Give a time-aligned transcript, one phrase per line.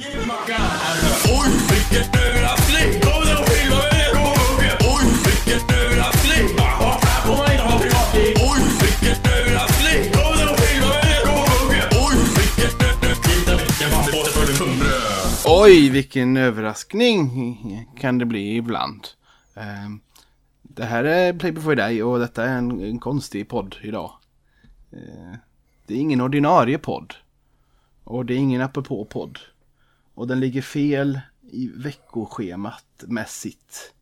[0.00, 0.60] Oj, vilken
[2.20, 3.00] överraskning!
[3.00, 4.60] Kom filma med det, kom och
[4.94, 6.56] Oj, vilken överraskning!
[6.56, 8.34] Jaha, här får man inte ha privatliv.
[8.50, 10.12] Oj, vilken överraskning!
[10.12, 11.70] Kom filma med det, kom och
[14.24, 15.60] Oj, vilken överraskning!
[15.62, 19.08] Oj, vilken överraskning kan det bli ibland.
[19.54, 20.00] Ehm,
[20.62, 24.12] det här är Play before Day och detta är en, en konstig podd idag.
[24.92, 25.38] Eh,
[25.86, 27.14] det är ingen ordinarie podd.
[28.04, 29.38] Och det är ingen apropå-podd.
[30.20, 31.20] Och den ligger fel
[31.52, 33.92] i veckoschemat mässigt.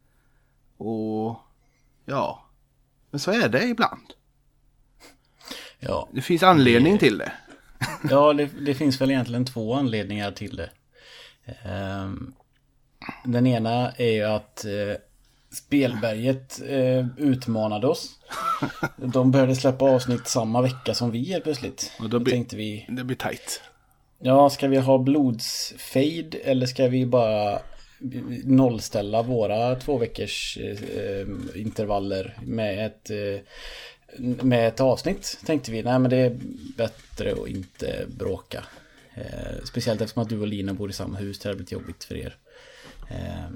[0.76, 1.36] Och
[2.04, 2.46] ja,
[3.10, 4.06] men så är det ibland.
[5.78, 7.32] Ja, Det finns anledning till det.
[8.10, 10.70] ja det, det finns väl egentligen två anledningar till det.
[11.64, 12.34] Ehm,
[13.24, 14.70] Den ena är ju att eh,
[15.50, 18.18] Spelberget eh, utmanade oss.
[18.96, 21.92] De började släppa avsnitt samma vecka som vi helt plötsligt.
[21.98, 23.62] Och då Då blir- tänkte vi, Det blir tajt.
[24.18, 27.58] Ja ska vi ha blodsfade eller ska vi bara
[28.44, 31.26] nollställa våra två veckors eh,
[31.60, 33.40] intervaller med ett eh,
[34.18, 36.38] med ett avsnitt tänkte vi, nej men det är
[36.76, 38.64] bättre att inte bråka.
[39.14, 42.04] Eh, speciellt eftersom att du och Lina bor i samma hus, det hade blivit jobbigt
[42.04, 42.36] för er.
[43.10, 43.50] Eh,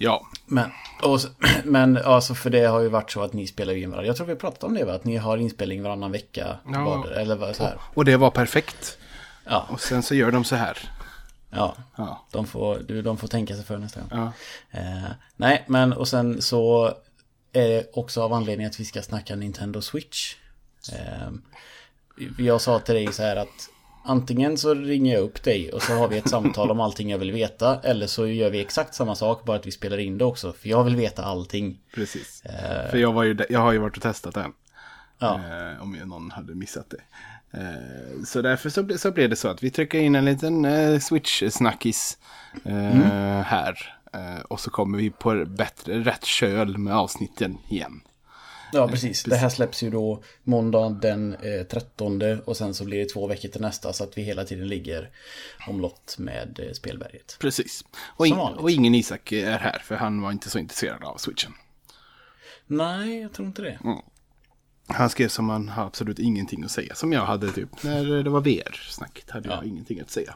[0.00, 0.70] Ja, men,
[1.02, 1.20] och,
[1.64, 4.06] men alltså för det har ju varit så att ni spelar in varandra.
[4.06, 4.92] Jag tror vi pratat om det va?
[4.92, 6.56] Att ni har inspelning varannan vecka.
[6.72, 6.84] Ja.
[6.84, 7.78] var, eller så här.
[7.94, 8.98] och det var perfekt.
[9.48, 10.78] Ja, Och sen så gör de så här.
[11.50, 11.76] ja.
[11.96, 12.26] Ja.
[12.32, 14.08] De får, du, de får tänka sig för nästa gång.
[14.12, 14.32] Ja.
[14.78, 16.94] Eh, nej, men och sen så
[17.52, 20.34] är det också av anledning att vi ska snacka Nintendo Switch.
[20.92, 21.30] Eh,
[22.38, 23.68] jag sa till dig så här att
[24.04, 27.18] antingen så ringer jag upp dig och så har vi ett samtal om allting jag
[27.18, 27.80] vill veta.
[27.80, 30.52] Eller så gör vi exakt samma sak, bara att vi spelar in det också.
[30.52, 31.78] För jag vill veta allting.
[31.94, 32.42] Precis.
[32.90, 34.52] För jag, var ju, jag har ju varit och testat den.
[35.18, 35.34] Ja.
[35.34, 37.00] Eh, om någon hade missat det.
[37.50, 40.98] Eh, så därför så, så blev det så att vi trycker in en liten eh,
[40.98, 42.18] Switch-snackis
[42.64, 43.94] eh, här.
[44.12, 48.00] Eh, och så kommer vi på bättre, rätt köl med avsnitten igen.
[48.72, 49.24] Ja, precis.
[49.24, 53.26] Det här släpps ju då måndag den eh, 13 och sen så blir det två
[53.26, 55.10] veckor till nästa så att vi hela tiden ligger
[55.68, 57.36] omlott med spelberget.
[57.40, 57.84] Precis.
[58.00, 61.52] Och, in, och ingen Isak är här för han var inte så intresserad av Switchen.
[62.66, 63.78] Nej, jag tror inte det.
[64.88, 66.94] Han skrev som han har absolut ingenting att säga.
[66.94, 69.30] Som jag hade typ när det var VR-snacket.
[69.30, 69.64] Hade jag Ja.
[69.64, 70.34] ingenting att säga.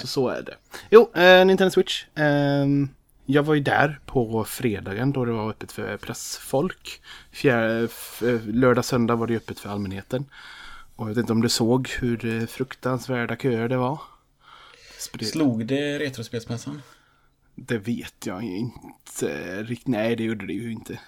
[0.00, 0.56] Så så är det.
[0.90, 2.04] Jo, eh, Nintendo Switch.
[2.14, 2.88] Ehm,
[3.26, 7.00] jag var ju där på fredagen då det var öppet för pressfolk.
[7.32, 10.24] Fjärde, f- eh, lördag, söndag var det öppet för allmänheten.
[10.96, 14.00] Och jag vet inte om du såg hur eh, fruktansvärda köer det var.
[14.98, 16.82] Spred- Slog det Retrospelsmässan?
[17.54, 19.88] Det vet jag inte riktigt.
[19.88, 21.00] Nej, det gjorde det ju inte.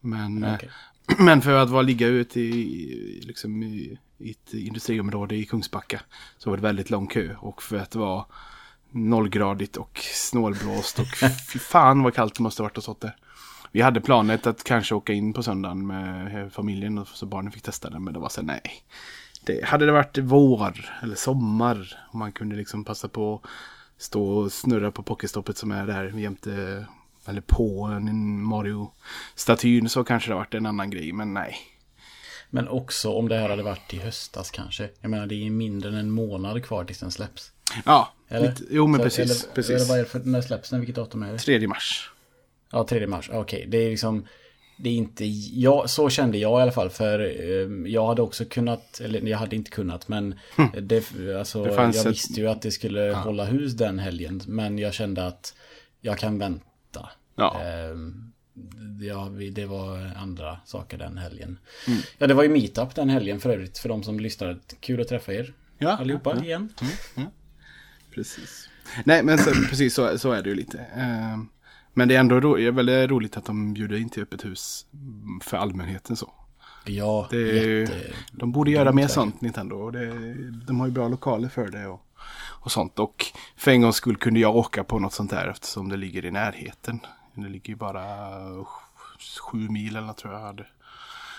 [0.00, 0.70] Men, eh, Okej.
[1.18, 6.00] men för att vara ligga ute i, liksom i, i ett industriområde i Kungsbacka
[6.38, 7.34] så var det väldigt lång kö.
[7.38, 8.26] Och för att det var
[8.90, 11.06] nollgradigt och snålblåst och
[11.52, 13.16] fy fan vad kallt det måste ha varit och sånt där.
[13.72, 17.62] Vi hade planet att kanske åka in på söndagen med familjen och så barnen fick
[17.62, 18.84] testa den men det var så nej.
[19.46, 23.50] Det, hade det varit vår eller sommar och man kunde liksom passa på att
[24.02, 26.86] stå och snurra på pokestoppet som är där jämte
[27.28, 31.56] eller på en Mario-statyn så kanske det varit en annan grej men nej.
[32.50, 34.88] Men också om det här hade varit i höstas kanske.
[35.00, 37.52] Jag menar, det är mindre än en månad kvar tills den släpps.
[37.84, 38.48] Ja, Eller?
[38.50, 39.44] lite, jo men Så- precis.
[39.44, 39.76] Eller, precis.
[39.76, 40.80] eller vad är det för, när släpps den?
[40.80, 41.38] Vilket datum är det?
[41.38, 42.10] 3 mars.
[42.72, 43.30] Ja, 3 mars.
[43.32, 44.26] Okej, det är liksom...
[44.80, 45.24] Det är inte...
[45.60, 46.90] Jag, så kände jag i alla fall.
[46.90, 49.00] För eh, jag hade också kunnat...
[49.00, 50.34] Eller jag hade inte kunnat, men...
[50.82, 51.04] Det,
[51.38, 51.68] alltså, Hm.
[51.68, 54.40] Det jag ett- visste ju att det skulle hålla hus den helgen.
[54.46, 55.54] Men jag kände att
[56.00, 56.64] jag kan vänta.
[57.38, 57.60] Ja.
[57.62, 58.24] Ehm,
[59.00, 61.58] Ja, vi- det var andra saker den helgen.
[61.86, 61.98] Mm.
[62.18, 63.78] Ja, det var ju meetup den helgen för övrigt.
[63.78, 64.58] För de som lyssnade.
[64.80, 65.54] Kul att träffa er.
[65.78, 66.44] Ja, Allihopa ja, ja.
[66.44, 66.72] igen.
[68.14, 68.68] Precis.
[69.04, 70.78] Nej, men så, precis så, så är det ju lite.
[70.78, 71.38] Eh,
[71.94, 74.86] Men det är ändå ro, är väldigt roligt att de bjuder in till öppet hus
[74.92, 76.32] mm, för allmänheten så.
[76.86, 78.00] Ja, Det jätte...
[78.32, 79.76] De borde göra mer sånt, Nintendo.
[79.76, 80.34] Och det,
[80.66, 82.02] de har ju bra lokaler för det och,
[82.60, 82.98] och sånt.
[82.98, 83.24] Och
[83.56, 86.30] för en gångs skull kunde jag åka på något sånt där eftersom det ligger i
[86.30, 87.00] närheten.
[87.42, 88.30] Det ligger ju bara
[89.40, 90.66] sju mil eller något tror jag hade.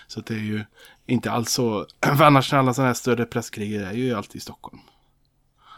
[0.07, 0.63] Så det är ju
[1.06, 1.88] inte alls så.
[2.18, 4.80] För annars när alla sådana här större pressgrejer är ju alltid i Stockholm.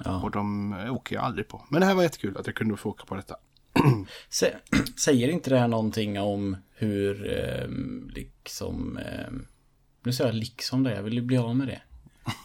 [0.06, 0.22] Ja.
[0.22, 1.66] Och de eh, åker jag aldrig på.
[1.70, 3.36] Men det här var jättekul att jag kunde få åka på detta.
[4.30, 4.56] Sä-
[5.00, 8.98] Säger inte det här någonting om hur ehm, liksom...
[8.98, 9.48] ehm,
[10.04, 11.82] nu säger jag liksom det, jag vill ju bli av med det.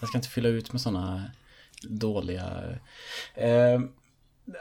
[0.00, 1.24] Jag ska inte fylla ut med sådana
[1.82, 2.62] dåliga...
[3.34, 3.88] ehm,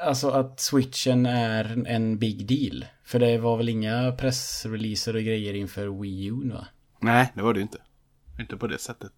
[0.01, 2.85] alltså att switchen är en big deal.
[3.03, 6.67] För det var väl inga pressreleaser och grejer inför Wii U va?
[6.99, 7.77] Nej, det var det ju inte.
[8.39, 9.11] Inte på det sättet.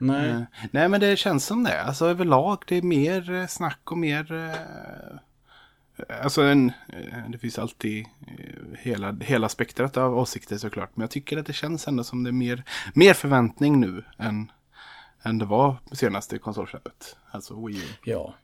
[0.00, 0.30] Nej.
[0.30, 1.82] Eh, nej, men det känns som det.
[1.82, 4.32] Alltså överlag, det är mer eh, snack och mer...
[4.32, 5.16] eh,
[6.22, 8.06] Alltså en, eh, det finns alltid
[8.78, 10.90] hela, hela spektrat av åsikter såklart.
[10.94, 12.64] Men jag tycker att det känns ändå som det är mer,
[12.94, 14.52] mer förväntning nu än,
[15.22, 17.16] än det var på senaste konsolsläppet.
[17.30, 17.82] Alltså Wii U.
[18.04, 18.34] Ja.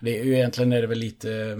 [0.00, 1.56] Det är ju egentligen är det väl lite, eh,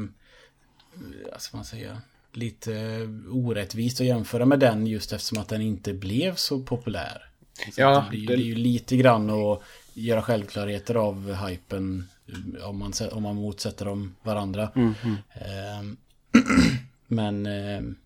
[1.32, 2.02] vad ska man säga,
[2.32, 3.00] lite
[3.30, 7.22] orättvist att jämföra med den just eftersom att den inte blev så populär.
[7.74, 9.62] Så Ja, det, blir, det- det är ju lite grann att
[9.94, 12.08] göra självklarheter av hypen
[12.56, 14.70] eh, om man, om man motsätter dem varandra.
[15.34, 15.96] Ehm,
[17.06, 17.96] men ehm,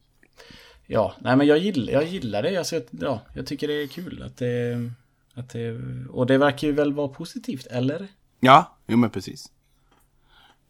[0.87, 2.57] ja, nej men jag gillar, jag gillar det.
[2.57, 4.91] Alltså, ja, jag tycker det är kul att det,
[5.35, 5.81] att det,
[6.11, 8.09] och det verkar ju väl vara positivt, eller?
[8.41, 9.51] Ja, jo men precis.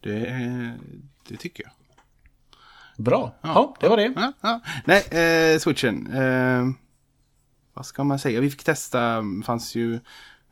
[0.00, 0.78] Det,
[1.28, 1.72] det tycker jag.
[2.96, 4.12] Bra, ja, det var det.
[4.16, 4.60] Ja, ja.
[4.84, 6.12] Nej, eh, switchen.
[6.12, 6.68] Eh,
[7.74, 8.40] vad ska man säga?
[8.40, 10.00] Vi fick testa, fanns ju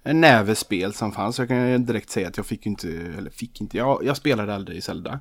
[0.02, 1.38] en näve spel som fanns.
[1.38, 4.78] Jag kan direkt säga att jag fick inte, eller fick inte, jag, jag spelade aldrig
[4.78, 5.20] i Zelda.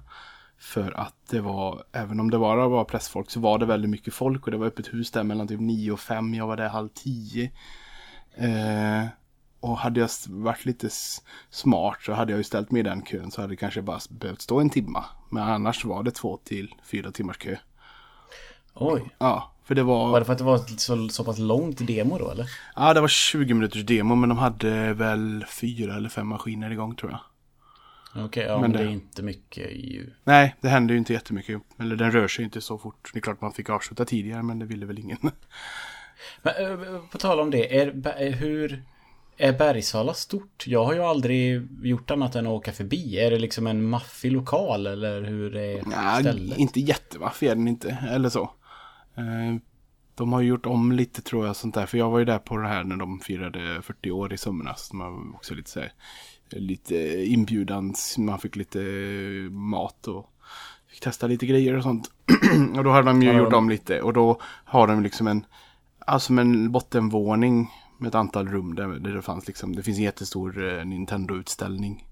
[0.60, 4.14] För att det var, även om det bara var pressfolk så var det väldigt mycket
[4.14, 6.34] folk och det var öppet hus där mellan typ 9 och 5.
[6.34, 7.52] Jag var där halv 10.
[8.36, 9.06] Eh,
[9.68, 10.90] och hade jag varit lite
[11.50, 14.00] smart så hade jag ju ställt mig i den kön så hade det kanske bara
[14.10, 15.06] behövt stå en timma.
[15.30, 17.56] Men annars var det två till fyra timmars kö.
[18.74, 20.08] Oj, Ja, för det var...
[20.12, 22.50] var det för att det var så, så pass långt demo då, eller?
[22.76, 26.96] Ja, det var 20 minuters demo men de hade väl fyra eller fem maskiner igång
[26.96, 27.20] tror jag.
[28.26, 28.78] Okej, ja, men, Men det...
[28.78, 30.10] det- är inte mycket ju.
[30.24, 31.62] Nej, det hände ju inte jättemycket.
[31.80, 33.10] Eller den rör sig inte så fort.
[33.14, 35.18] Det är klart man fick avsluta tidigare men det ville väl ingen.
[36.42, 38.84] Men, eh, på tal om det, är, hur
[39.38, 40.64] är Bergsala stort?
[40.68, 43.20] Jag har ju aldrig gjort annat än att åka förbi.
[43.20, 46.58] Är det liksom en maffig lokal eller hur är stället?
[46.58, 47.98] inte jättevaffig är den inte.
[48.10, 48.42] Eller så.
[49.16, 49.56] Eh,
[50.16, 51.86] De har gjort om lite tror jag sånt där.
[51.86, 54.90] För jag var ju där på det här när de firade 40 år i somras.
[54.90, 55.92] De också lite så här,
[56.50, 58.18] lite inbjudans.
[58.18, 58.80] Man fick lite
[59.52, 60.26] mat och
[60.90, 62.12] fick testa lite grejer och sånt.
[62.78, 64.02] och då har de ju Ja, gjort om lite.
[64.02, 65.46] Och då har de liksom en,
[66.00, 70.04] alltså en bottenvåning med ett antal rum där, där det fanns liksom, det finns en
[70.04, 72.08] jättestor eh, Nintendo-utställning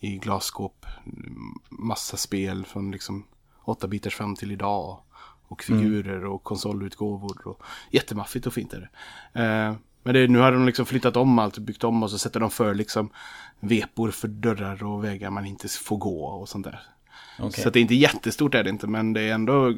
[0.00, 0.86] i glasskåp.
[1.06, 3.24] Mm, Massa spel från liksom
[3.64, 5.00] 8-bitars fram till idag.
[5.48, 7.46] Och figurer och konsolutgåvor.
[7.46, 8.88] Och jättemaffigt och fint är det.
[9.42, 12.18] Eh, men det, nu har de liksom flyttat om allt och byggt om och så
[12.18, 13.10] sätter de för liksom
[13.60, 16.82] vepor för dörrar och vägar man inte får gå och sånt där.
[17.38, 17.62] Okej.
[17.64, 19.74] Så det är inte jättestort är det inte men det är ändå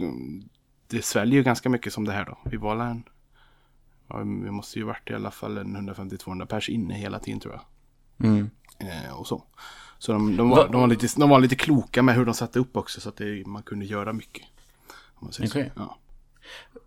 [0.89, 2.39] det sväljer ju ganska mycket som det här då.
[2.45, 3.03] Vi var en
[4.09, 7.55] ja, vi måste ju varit i alla fall en 150-200 pers inne hela tiden tror
[7.55, 7.63] jag.
[8.29, 8.51] Mm.
[8.79, 9.45] Eh, och så.
[9.99, 12.35] Så de, de, var, Va- de, var lite, de var lite kloka med hur de
[12.35, 14.47] satte upp också så att det, man kunde göra mycket.
[15.31, 15.43] Så.
[15.77, 15.99] Ja.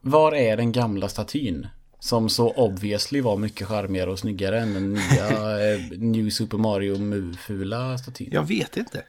[0.01, 1.67] Var är den gamla statyn?
[1.99, 5.29] Som så obviously var mycket charmigare och snyggare än den nya
[5.73, 8.29] eh, New Super Mario Mu-fula statyn.
[8.31, 9.03] Jag vet inte.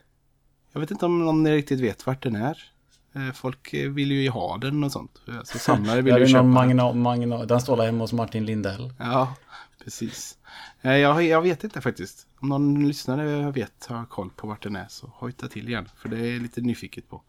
[0.71, 2.71] Jag vet inte om någon riktigt vet vart den är.
[3.15, 5.11] Eh, Folk eh, vill ju ha den och sånt.
[5.27, 8.93] Alltså, samlare vill ju det köpa magna, magna, den står där hemma hos Martin Lindell.
[8.99, 9.35] Ja,
[9.83, 10.37] precis.
[10.81, 12.27] Eh, Jag, jag vet inte faktiskt.
[12.39, 15.89] Om någon lyssnare vet, har koll på vart den är så hojta till igen.
[15.97, 17.21] För det är lite nyfiket på.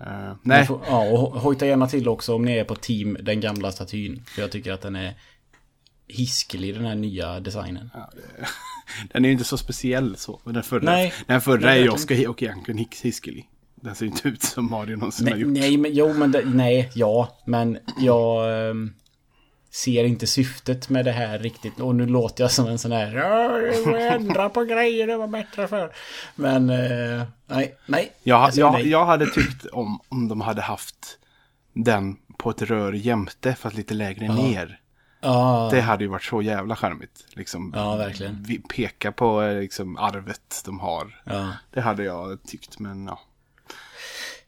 [0.00, 2.74] Eh, Men nej, får- Ja, och ho- hojta gärna till också om ni är på
[2.74, 4.22] team den gamla statyn.
[4.26, 5.14] För jag tycker att den är
[6.08, 7.90] hiskelig den här nya designen.
[9.12, 10.40] den är ju inte så speciell så.
[10.44, 11.88] Den förra, Nej, den förra är ju.
[11.88, 13.48] Oscar och egentligen his- hiskelig.
[13.86, 15.52] Den ser inte ut som Mario någonsin har Nej, gjort.
[15.52, 18.92] nej, men jo, men det, nej, ja, men jag ehm,
[19.70, 21.80] ser inte syftet med det här riktigt.
[21.80, 23.16] Och nu låter jag som en sån här,
[24.12, 25.92] ändra på grejer, det var bättre för.
[26.36, 28.12] Men, eh, nej, nej.
[28.22, 28.88] Jag, säger jag, nej.
[28.88, 31.18] jag hade tyckt om, om de hade haft
[31.72, 34.80] den på ett rör jämte fast lite lägre ner.
[35.20, 37.26] Ja, Det hade ju varit så jävla charmigt.
[37.28, 38.62] Liksom, Ja, verkligen.
[38.76, 41.22] Peka på eh, liksom, arvet de har.
[41.24, 43.20] ja, Det hade jag tyckt, men ja.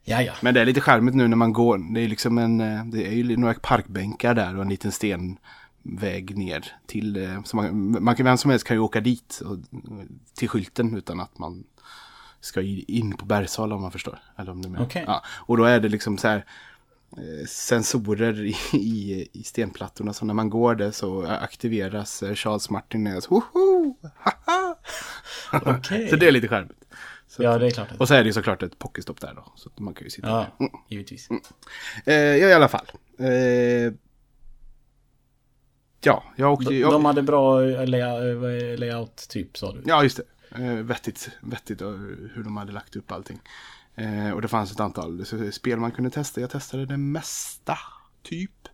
[0.09, 0.33] Ja, ja.
[0.41, 1.95] Men det är lite charmigt nu när man går.
[1.95, 6.37] Det är liksom en, eh, det är ju några parkbänkar där och en liten stenväg
[6.37, 9.59] ner till, eh, så man, man kan, vem som helst kan ju åka dit och,
[10.35, 11.65] till skylten utan att man
[12.41, 14.19] ska in på Bergsala om man förstår.
[14.37, 14.83] Eller om menar.
[14.83, 15.05] Okej.
[15.07, 16.45] Ja, och då är det liksom så här
[17.17, 20.13] eh, sensorer i, i, i stenplattorna.
[20.13, 23.27] Så när man går där så aktiveras Charles Martinez.
[23.27, 24.77] Haha!
[25.53, 26.09] Okej.
[26.11, 26.85] så det är lite charmigt.
[27.39, 27.89] Så Ja, det är klart.
[27.99, 29.53] Och så är det ju såklart ett pocketstopp där då.
[29.57, 30.67] Så man kan ju sitta ja, där.
[30.67, 30.73] Mm.
[30.89, 31.29] givetvis.
[32.07, 32.87] Eh, ja, i alla fall.
[33.19, 33.93] Eh,
[36.01, 36.81] ja, jag åkte De, ju...
[36.81, 37.89] jag- de hade bra eh, eh,
[38.79, 39.83] layout typ, sa du.
[39.87, 40.65] Ja, just det.
[40.65, 41.89] Eh, vettigt, vettigt eh,
[42.35, 43.41] hur de hade lagt upp allting.
[43.95, 46.41] Eh, och det fanns ett antal spel man kunde testa.
[46.41, 47.79] Jag testade det mesta,
[48.23, 48.69] typ.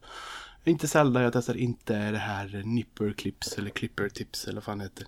[0.65, 4.79] Inte Zelda, jag testar inte det här Nipper Clips eller Clipper Tips eller vad fan
[4.79, 5.07] det heter.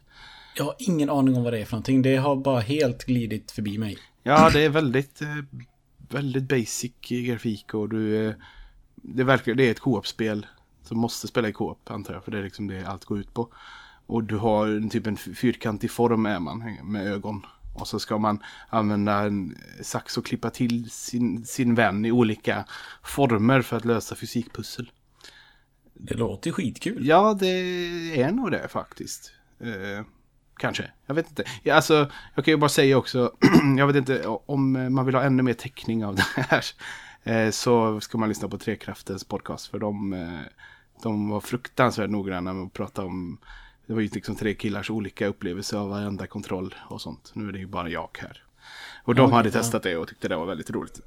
[0.59, 2.03] Jag har ingen aning om vad det är för någonting.
[2.03, 3.99] Det har bara helt glidit förbi mig.
[4.23, 5.29] Ja, det är väldigt, eh,
[6.09, 8.29] väldigt basic grafik och du...
[8.29, 8.35] eh,
[8.95, 10.47] Det, verkar, det är ett co-op-spel
[10.83, 13.35] som måste spela i co-op antar jag, för det är liksom det allt går ut
[13.35, 13.49] på.
[14.07, 17.43] Och du har en typ en fyrkantig form är man med ögon.
[17.75, 22.65] Och så ska man använda en sax och klippa till sin, sin vän i olika
[23.03, 24.91] former för att lösa fysikpussel.
[25.95, 27.07] Det låter skitkul.
[27.07, 27.49] Ja, det
[28.21, 29.33] är nog det faktiskt.
[30.57, 31.45] Eh, kanske, jag vet inte.
[31.63, 33.33] Ja, alltså, jag kan ju bara säga också,
[33.79, 36.65] jag vet inte om man vill ha ännu mer täckning av det här.
[37.23, 40.41] Eh, så ska man lyssna på Trekraftens podcast, för de, eh,
[41.03, 43.39] de var fruktansvärt noggranna med att prata om
[43.87, 47.31] det var ju liksom tre killars olika upplevelser av varenda kontroll och sånt.
[47.35, 48.43] Nu är det ju bara jag här.
[49.05, 51.01] Och de Okej, hade testat det och tyckte det var väldigt roligt.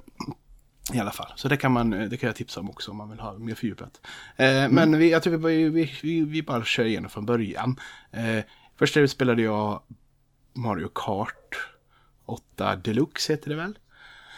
[0.92, 1.32] I alla fall.
[1.36, 3.54] Så det kan, man, det kan jag tipsa om också om man vill ha mer
[3.54, 4.00] fördjupat.
[4.36, 7.76] Eh, Men vi, jag tror vi, bara- vi, vi, vi bara kör igenom från början.
[8.10, 8.44] Eh,
[8.80, 9.82] först spelade jag
[10.54, 11.56] Mario Kart
[12.26, 13.78] 8 Deluxe heter det väl?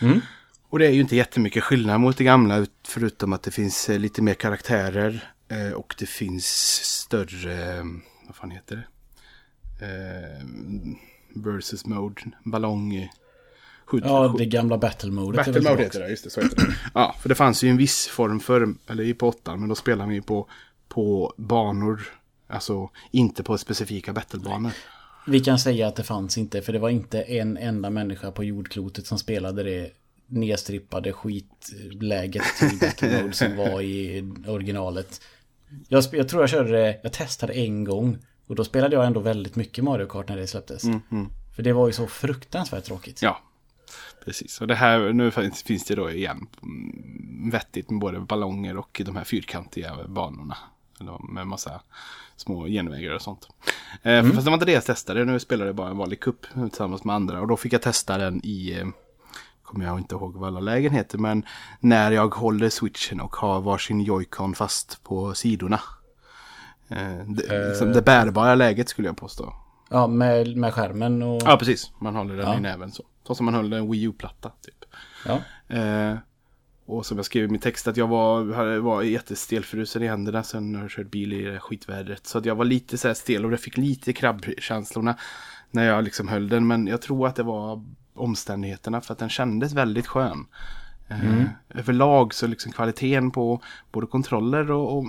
[0.00, 0.20] Mm.
[0.68, 3.88] Och det är ju inte jättemycket skillnad mot det gamla ut- förutom att det finns
[3.88, 6.46] eh, lite mer karaktärer eh, och det finns
[6.84, 7.84] större, eh,
[8.26, 8.84] vad fan heter det?
[11.34, 13.08] Versus mode, ballong,
[13.84, 15.10] skjut, Ja, det gamla Battle
[15.52, 16.74] väl så mode heter det, just det, så heter det.
[16.94, 19.74] Ja, för det fanns ju en viss form för, eller i på åttan, men då
[19.74, 20.48] spelar vi på,
[20.88, 22.02] på banor,
[22.52, 24.72] alltså inte på specifika battlebanor.
[25.26, 28.44] Vi kan säga att det fanns inte, för det var inte en enda människa på
[28.44, 29.90] jordklotet som spelade det
[30.26, 35.20] nedstrippade skitläget till Battle Mode som var i originalet.
[35.88, 39.20] Jag, jag tror jag körde det, jag testade en gång och då spelade jag ändå
[39.20, 40.82] väldigt mycket Mario Kart när det släpptes.
[41.56, 43.22] För det var ju så fruktansvärt tråkigt.
[43.22, 43.42] Ja,
[44.24, 44.60] precis.
[44.60, 49.16] Och det här, nu finns det då igen mm, vettigt med både ballonger och de
[49.16, 50.56] här fyrkantiga banorna.
[51.28, 51.80] Med massa
[52.42, 53.48] små genvägar och sånt.
[54.02, 56.46] Eh, Fast det var inte det jag testade, nu spelade jag bara en vanlig kupp
[56.54, 57.40] tillsammans med andra.
[57.40, 58.86] Och då fick jag testa den i, eh,
[59.62, 61.44] kommer jag inte ihåg vad alla lägen heter, men
[61.80, 65.80] när jag håller switchen och har varsin joycon fast på sidorna.
[66.88, 69.52] Eh, det, liksom det bärbara läget skulle jag påstå.
[69.90, 71.42] Ja, med, med skärmen och...
[71.44, 71.90] Ja, precis.
[71.98, 72.56] Man håller den Ja.
[72.56, 73.02] i näven så.
[73.26, 74.84] Så som man höll en Wii U-platta typ.
[75.26, 75.38] Ja.
[75.76, 76.16] Eh,
[76.86, 80.72] och som jag skrev i min text att jag var, var jättestelfrusen i händerna sen
[80.72, 82.26] när jag kört bil i det skitvädret.
[82.26, 85.16] Så att jag var lite så stel och jag fick lite krabbkänslorna
[85.70, 86.66] när jag liksom höll den.
[86.66, 87.84] Men jag tror att det var
[88.14, 90.46] omständigheterna för att den kändes väldigt skön.
[91.08, 93.62] Eh, Överlag så liksom kvaliteten på
[93.92, 95.04] både kontroller och, och,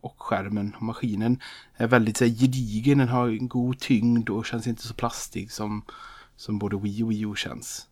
[0.00, 1.40] och skärmen och maskinen
[1.76, 2.98] är väldigt så här, gedigen.
[2.98, 5.82] Den har en god tyngd och känns inte så plastig som,
[6.36, 7.86] som både Wii och Wii U känns.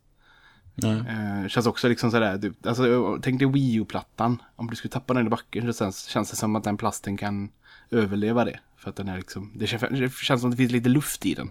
[1.42, 4.42] Eh, känns också liksom sådär, du, alltså, tänk dig Wii U-plattan.
[4.56, 7.50] Om du skulle tappa den i backen så känns, det som att den plasten kan
[7.90, 8.60] överleva det.
[8.76, 11.26] För att den är liksom, det känns, det känns som att det finns lite luft
[11.26, 11.50] i den.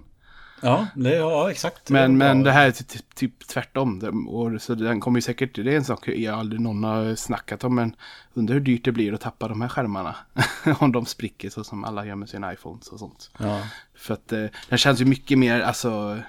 [0.61, 1.89] Ja, det, ja exakt.
[1.89, 3.99] Men, men det här är typ, typ tvärtom.
[3.99, 7.15] Det- Och, så den kommer ju säkert, det är en sak jag aldrig någon har
[7.15, 7.75] snackat om.
[7.75, 7.95] Men
[8.33, 10.15] undrar hur dyrt det blir att tappa de här skärmarna.
[10.79, 13.31] om de spricker så som alla gör med sina iPhones och sånt.
[13.39, 13.61] Ja.
[13.95, 16.19] För att eh, den känns ju mycket mer, alltså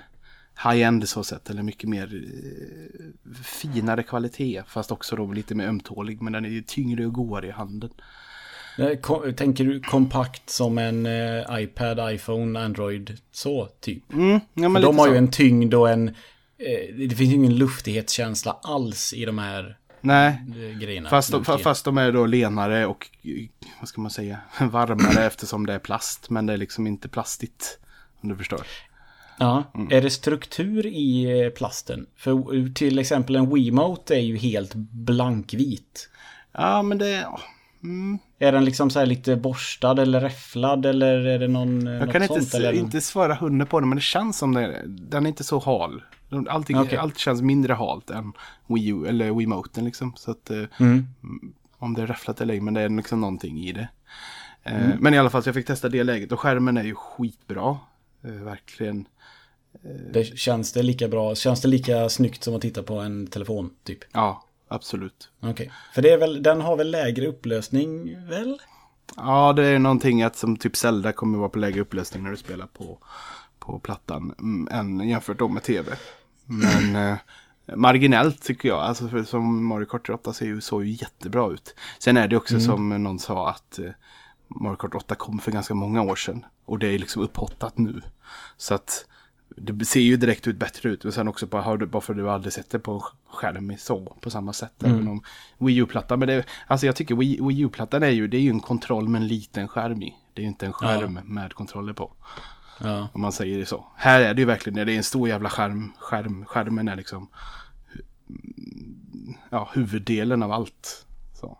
[0.65, 1.51] high-end så sett.
[1.51, 4.63] Eller mycket mer eh, finare kvalitet.
[4.67, 6.23] Fast också då lite mer ömtålig.
[6.23, 7.91] Men den är ju tyngre och godare i handen.
[8.79, 14.13] Eh, Tänker du kompakt som en eh, iPad, iPhone, Android, så typ?
[14.13, 15.13] Mm, ja, men de har så.
[15.13, 16.09] ju en tyngd och en...
[16.09, 21.11] Eh, det finns ju ingen luftighetskänsla alls i de här Nej, eh, grejerna.
[21.11, 23.07] fast de, fast de är då lenare och
[23.81, 26.31] vad ska man säga, varmare eftersom det är plast.
[26.31, 27.79] Men det är liksom inte plastigt.
[28.21, 28.61] Om du förstår.
[29.39, 29.65] Ja.
[29.75, 29.89] Mm.
[29.93, 32.07] Är det struktur i eh, plasten?
[32.17, 36.09] För eh, till exempel en Wiimote är ju helt blankvit.
[36.53, 37.27] Ja, men det...
[37.83, 41.87] Mm, Är den liksom så här lite borstad eller räfflad eller är det någon...
[41.87, 44.83] eh, jag kan inte, sånt, inte svara hundra på det, men det känns som det.
[44.87, 46.03] Den är inte så hal.
[46.49, 46.99] Allting, Okej.
[46.99, 48.33] Allt känns mindre halt än
[48.67, 50.13] Wii U eller Wiimoten liksom.
[50.17, 50.51] Så att...
[50.51, 51.07] eh, Mm.
[51.79, 53.89] om det är räfflat eller ej, men det är liksom någonting i det.
[54.65, 54.99] Mm.
[55.01, 57.77] Men i alla fall, så jag fick testa det läget och skärmen är ju skitbra.
[58.21, 59.07] Verkligen.
[60.13, 61.35] Det känns det lika bra?
[61.35, 63.99] Känns det lika snyggt som att titta på en telefon typ?
[64.13, 65.31] Ja, absolut.
[65.41, 65.73] Okej.
[65.95, 68.61] För det är väl, den har väl lägre upplösning väl?
[69.17, 72.37] Ja, det är någonting att som typ Zelda kommer vara på lägre upplösning när du
[72.37, 72.99] spelar på,
[73.59, 75.97] på plattan mm, än jämfört då med tv.
[76.45, 77.17] Men eh,
[77.77, 78.79] marginellt tycker jag.
[78.79, 81.75] Alltså för, som Mario Kart 8 ser ju, såg ju jättebra ut.
[81.99, 83.91] Sen är det också som någon sa att eh,
[84.49, 86.45] Mario Kart 8 kom för ganska många år sedan.
[86.65, 88.03] Och det är liksom upphottat nu.
[88.57, 89.07] Så att
[89.57, 91.05] det ser ju direkt ut bättre ut.
[91.05, 93.75] Och sen också bara, har du, bara för att du aldrig sett det på skärm
[93.79, 94.83] så, på samma sätt.
[94.83, 94.95] Mm.
[94.95, 95.23] Även om
[95.59, 98.51] Wii U-plattan, men det, alltså jag tycker Wii, Wii U-plattan är ju, det är ju
[98.51, 100.17] en kontroll med en liten skärm i.
[100.35, 102.13] Det är ju inte en skärm med kontroller på.
[102.81, 103.09] Ja.
[103.13, 103.87] Om man säger det så.
[103.97, 107.29] Här är det ju verkligen, det är en stor jävla skärm, skärm skärmen är liksom
[109.51, 111.07] ja, huvuddelen av allt.
[111.35, 111.59] Så.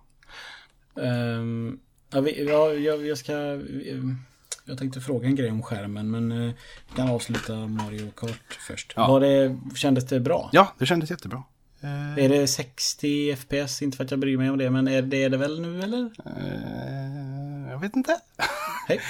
[1.03, 1.79] Ehm,
[2.11, 3.33] ja, vi, ja, jag, jag ska...
[3.33, 4.17] ehm,
[4.69, 6.55] Jag tänkte fråga en grej om skärmen men eh,
[6.89, 8.93] vi kan avsluta Mario Kart först.
[8.97, 9.09] Ja.
[9.09, 10.51] Var det, kändes det bra?
[10.53, 11.43] Ja, det kändes jättebra.
[11.81, 13.83] Eh, Är det 60 FPS?
[13.83, 15.83] Inte för att jag bryr mig om det men är det, är det väl nu
[15.83, 16.11] eller?
[16.27, 18.17] eh, jag vet inte.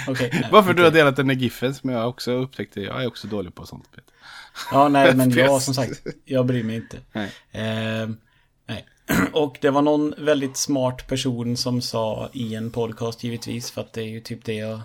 [0.09, 0.31] Okej.
[0.33, 2.81] nej, Varför du har delat den där giffen som jag också upptäckte.
[2.81, 3.91] Jag är också dålig på sånt.
[3.91, 4.15] Peter.
[4.73, 6.99] Ja, nej men jag som sagt, jag bryr mig inte.
[7.13, 7.33] Nej.
[7.53, 8.17] Ehm,
[8.67, 8.87] nej.
[9.33, 13.93] Och det var någon väldigt smart person som sa i en podcast givetvis för att
[13.93, 14.81] det är ju typ det jag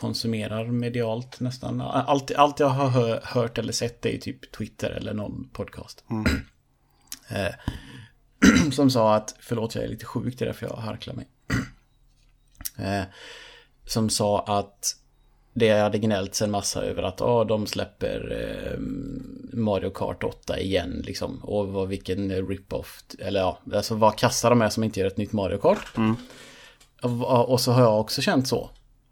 [0.00, 1.80] konsumerar medialt nästan.
[1.80, 6.04] Allt, allt jag har hö- hört eller sett är typ Twitter eller någon podcast.
[7.32, 7.54] Eh,
[8.72, 11.28] som sa att, förlåt jag är lite sjuk, det är därför jag harklar mig.
[12.78, 13.04] Eh,
[13.86, 14.96] som sa att
[15.52, 18.78] det hade gnällts en massa över att oh, de släpper eh,
[19.58, 21.38] Mario Kart 8 igen liksom.
[21.44, 23.04] Och vad, vilken rip-off.
[23.18, 25.92] Eller ja, alltså vad kassa de är som inte gör ett nytt Mario Kart.
[27.02, 28.70] Och, och så har jag också känt så.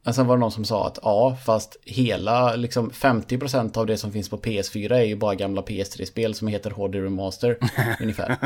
[0.09, 3.97] Men sen var det någon som sa att ja, fast hela liksom 50% av det
[3.97, 7.59] som finns på PS4 är ju bara gamla PS3-spel som heter HD Remaster
[8.01, 8.37] ungefär.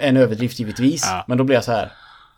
[0.00, 1.24] En, överdrift givetvis, Ja.
[1.28, 1.92] men då blir jag så här.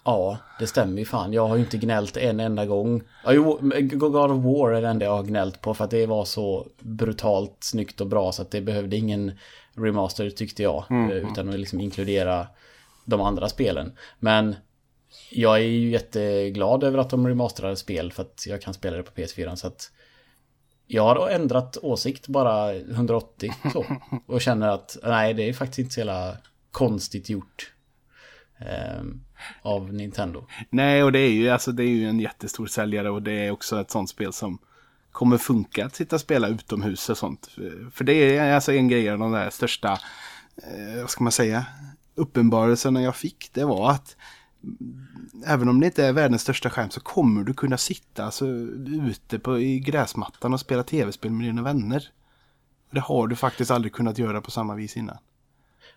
[0.04, 1.32] Ja, det stämmer ju fan.
[1.32, 3.02] Jag har ju inte gnällt en enda gång.
[3.24, 3.58] Ja, jo,
[3.92, 6.66] God of War är det enda jag har gnällt på för att det var så
[6.78, 9.32] brutalt snyggt och bra så att det behövde ingen
[9.74, 10.84] remaster tyckte jag.
[10.90, 12.46] eh, Utan att liksom inkludera
[13.04, 13.92] de andra spelen.
[14.18, 14.56] Men
[15.30, 19.02] jag är ju jätteglad över att de remasterade spel för att jag kan spela det
[19.02, 19.90] på PS4 så att
[20.86, 23.84] jag har ändrat åsikt bara 180 så.
[24.26, 26.36] Och känner att nej det är faktiskt inte så jävla
[26.70, 27.72] konstigt gjort.
[28.58, 29.20] ehm,
[29.62, 30.46] av Nintendo.
[30.70, 33.50] Nej, och det är ju, alltså, det är ju en jättestor säljare och det är
[33.50, 34.58] också ett sånt spel som
[35.12, 37.48] kommer funka att sitta och spela utomhus och sånt.
[37.92, 39.92] För- det är alltså en grej av de där största,
[40.56, 41.66] eh, vad ska man säga,
[42.14, 43.50] uppenbarelserna jag fick.
[43.52, 44.16] Det var att
[45.46, 48.46] även om det inte är världens största skärm så kommer du kunna sitta alltså,
[49.08, 52.08] ute på, i gräsmattan och spela tv-spel med dina vänner.
[52.90, 55.18] Det har du faktiskt aldrig kunnat göra på samma vis innan.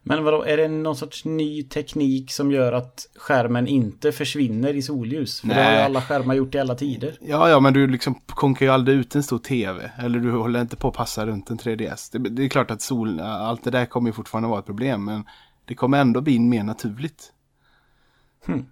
[0.06, 4.82] Men vadå, är det någon sorts ny teknik som gör att skärmen inte försvinner i
[4.82, 5.42] solljus?
[5.42, 5.84] För det har ju Nej.
[5.84, 7.18] alla skärmar gjort i alla tider.
[7.22, 9.92] Ja, ja, men du liksom konkar ju aldrig ut en stor tv.
[9.98, 12.10] Eller du håller inte på att passa runt en 3DS.
[12.12, 15.06] Det, det är klart att sol, allt det där kommer ju fortfarande vara ett problem.
[15.06, 15.24] Men
[15.66, 17.32] det kommer ändå bli mer naturligt.
[18.46, 18.66] Hmm.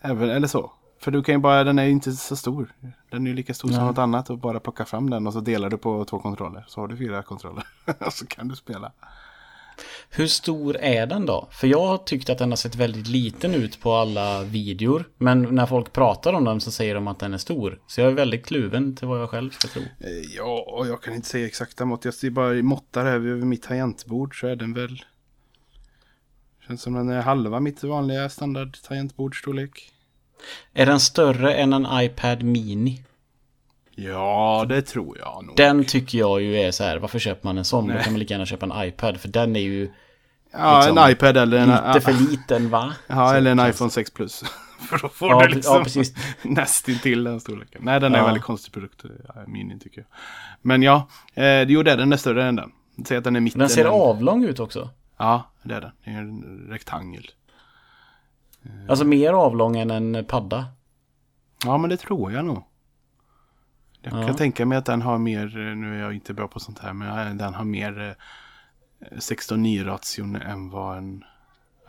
[0.00, 0.72] Även, eller så.
[0.98, 2.74] För du kan ju bara, den är ju inte så stor.
[3.10, 4.30] Den är ju lika stor som något annat.
[4.30, 6.64] Och bara plocka fram den och så delar du på två kontroller.
[6.68, 7.64] Så har du fyra kontroller.
[8.06, 8.92] och så kan du spela.
[10.10, 11.48] Hur stor är den då?
[11.50, 15.04] För jag har tyckt att den har sett väldigt liten ut på alla videor.
[15.18, 17.80] Men när folk pratar om den så säger de att den är stor.
[17.86, 19.82] Så jag är väldigt kluven till vad jag själv ska tro.
[19.82, 22.04] Eh, Ja, och jag kan inte säga exakta mått.
[22.04, 25.04] Jag ser bara i måttar här över mitt tangentbord så är den väl...
[26.66, 29.92] Känns som den är halva mitt vanliga standard tangentbordstorlek.
[30.74, 33.02] Är den större än en iPad Mini?
[33.94, 35.56] Ja, det tror jag nog.
[35.56, 37.88] Den tycker jag ju är så här, varför köper man en sån?
[37.88, 39.90] Då kan man lika gärna köpa en iPad, för den är ju
[40.52, 41.68] ja, liksom en iPad eller en...
[41.68, 42.92] lite för liten va?
[43.06, 44.44] Ja, Så eller en iPhone 6 Plus.
[44.88, 46.14] För då får Ja, du liksom ja, precis.
[46.42, 47.80] nästintill den storleken.
[47.84, 48.22] Nej, den är Ja.
[48.22, 49.02] en väldigt konstig produkt.
[49.28, 50.06] ja, Mini tycker jag.
[50.62, 52.72] Men ja, eh, jo det är den är större än den.
[53.06, 53.58] Säg att den är mitten.
[53.58, 54.90] Den ser avlång ut också.
[55.16, 55.90] Ja, det är den.
[56.04, 57.30] Det är en rektangel.
[58.88, 60.66] Alltså mer avlång än en padda.
[61.64, 62.62] Ja, men det tror jag nog.
[64.02, 64.26] Jag Ja.
[64.26, 66.78] kan tänka mig att den har mer, eh, nu är jag inte bra på sånt
[66.78, 68.16] här, men den har mer
[69.00, 71.24] eh, 16-9 ration än vad en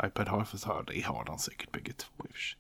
[0.03, 0.43] iPad har.
[0.43, 2.59] För så har- det har den säkert bägge två i och för sig.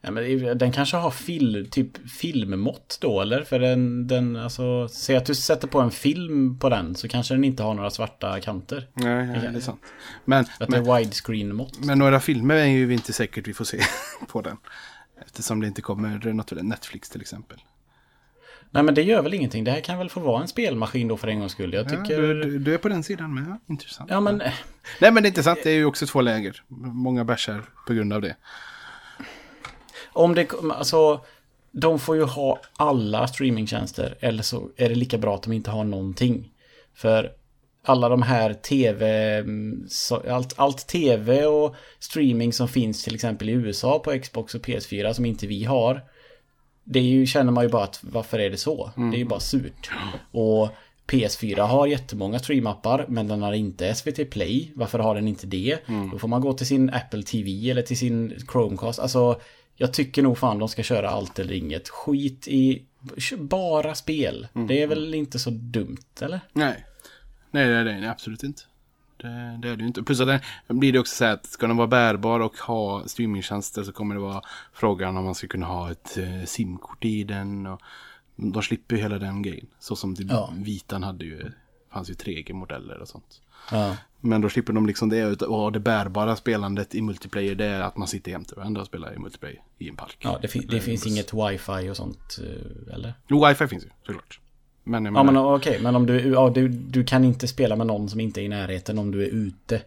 [0.00, 3.42] Ja, men den kanske har fil, typ filmmått då eller?
[3.42, 7.34] För den, den alltså, säg att du sätter på en film på den så kanske
[7.34, 8.88] den inte har några svarta kanter.
[8.94, 9.80] Nej, nej, det är sant.
[10.24, 11.78] Men, Att men, det är widescreen-mått.
[11.84, 13.80] men några filmer är ju inte säkert vi får se
[14.28, 14.56] på den.
[15.26, 17.58] Eftersom det inte kommer något Netflix till exempel.
[18.70, 19.64] Nej men det gör väl ingenting.
[19.64, 21.72] Det här kan väl få vara en spelmaskin då för en gångs skull.
[21.74, 22.22] Jag Ja, tycker...
[22.22, 24.10] du, du, du är på den sidan med, ja, intressant.
[24.10, 24.38] Ja men...
[25.00, 26.62] Nej men det är intressant, det är ju också två läger.
[26.92, 28.36] Många bärsar på grund av det.
[30.16, 31.20] Om det, alltså,
[31.72, 35.70] de får ju ha alla streamingtjänster eller så är det lika bra att de inte
[35.70, 36.50] har någonting.
[36.94, 37.32] För
[37.84, 39.86] alla de här tv, mm,
[40.30, 45.12] allt, allt tv och streaming som finns till exempel i USA på Xbox och PS4
[45.12, 46.00] som inte vi har.
[46.84, 48.90] Det är ju, känner man ju bara att varför är det så?
[49.10, 49.90] Det är ju bara surt.
[50.32, 50.68] Och
[51.06, 54.72] PS4 har jättemånga streamappar men den har inte SVT Play.
[54.74, 55.78] Varför har den inte det?
[56.12, 58.98] Då får man gå till sin Apple TV eller till sin Chromecast.
[58.98, 59.40] Alltså,
[59.76, 61.88] jag tycker nog fan de ska köra allt eller inget.
[61.88, 62.84] Skit i
[63.38, 64.48] bara spel.
[64.68, 66.40] Det är väl inte så dumt, eller?
[66.52, 66.86] Nej.
[67.50, 68.62] Nej, det är det absolut inte.
[69.16, 70.02] Det, det är det ju inte.
[70.02, 70.40] Plus att det
[70.74, 74.14] blir det också så här att ska den vara bärbar och ha streamingtjänster så kommer
[74.14, 77.66] det vara frågan om man ska kunna ha ett eh, simkort i den.
[77.66, 77.80] Och
[78.36, 79.66] de slipper hela den grejen.
[79.78, 80.52] Så som det, Ja.
[80.56, 81.52] Vitan hade ju,
[81.96, 83.40] fanns ju 3G-modeller och sånt.
[83.70, 83.96] Ja.
[84.20, 87.54] Men då slipper de liksom det och det bärbara spelandet i multiplayer.
[87.54, 90.16] Det är att man sitter jämte varandra och spelar i multiplayer i en park.
[90.20, 93.14] Ja, det, fin- det finns inget wifi och sånt, eh, eller?
[93.28, 94.40] Jo, wifi finns ju såklart.
[94.84, 98.08] Men Ja, men okej, men om du, ja, du, du kan inte spela med någon
[98.08, 99.82] som inte är i närheten om du är ute.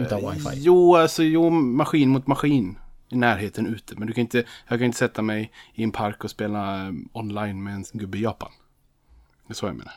[0.00, 0.48] Utan wifi.
[0.54, 2.78] Jo, alltså jo, maskin mot maskin.
[3.08, 3.94] I närheten ute.
[3.96, 6.92] Men du kan inte, jag kan inte sätta mig i en park och spela eh,
[7.12, 8.50] online med en gubbe i Japan.
[9.46, 9.92] Det är så jag menar.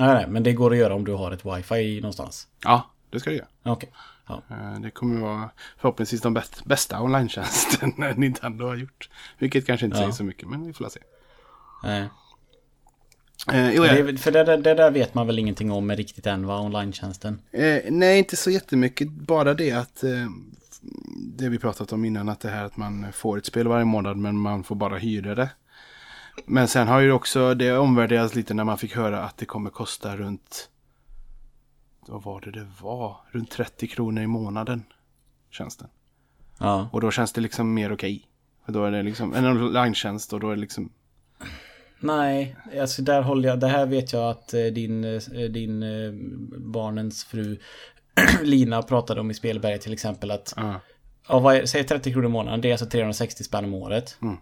[0.00, 2.48] Nej, nej, men det går att göra om du har ett wifi någonstans.
[2.64, 3.48] Ja, det ska det göra.
[3.62, 3.90] Okej.
[4.28, 4.42] Ja.
[4.50, 9.10] Eh, Det kommer vara förhoppningsvis de bäst, bästa online-tjänsten Nintendo har gjort.
[9.38, 10.02] Vilket kanske inte Ja.
[10.02, 11.00] säger så mycket, men vi får se.
[11.82, 12.08] Nej.
[13.52, 14.04] Eh, jo, Det, ja.
[14.04, 16.60] väl- för det, där- det där vet man väl ingenting om riktigt än, va?
[16.60, 17.38] Online-tjänsten.
[17.52, 19.08] Eh, nej, inte så jättemycket.
[19.10, 20.10] Bara det att eh,
[21.16, 24.16] det vi pratat om innan, att det här att man får ett spel varje månad
[24.16, 25.50] men man får bara hyra det.
[26.46, 29.70] Men sen har ju också det omvärderats lite när man fick höra att det kommer
[29.70, 30.68] kosta runt,
[32.06, 33.16] vad var det det var?
[33.30, 34.84] Runt 30 kronor i månaden,
[35.50, 35.88] tjänsten.
[36.58, 36.88] Ja.
[36.92, 38.26] Och då känns det liksom mer okej.
[38.64, 40.92] För då är det liksom en online-tjänst och då är det liksom,
[42.00, 46.12] Nej, alltså där håller jag, det här vet jag att eh, din, eh, din eh,
[46.58, 47.58] barnens fru
[48.42, 50.80] Lina pratade om i Spelberget till exempel att ja.
[51.40, 52.60] Vad säg 30 kronor i månaden.
[52.60, 54.18] Det är alltså 360 spänn om året.
[54.22, 54.36] Mm.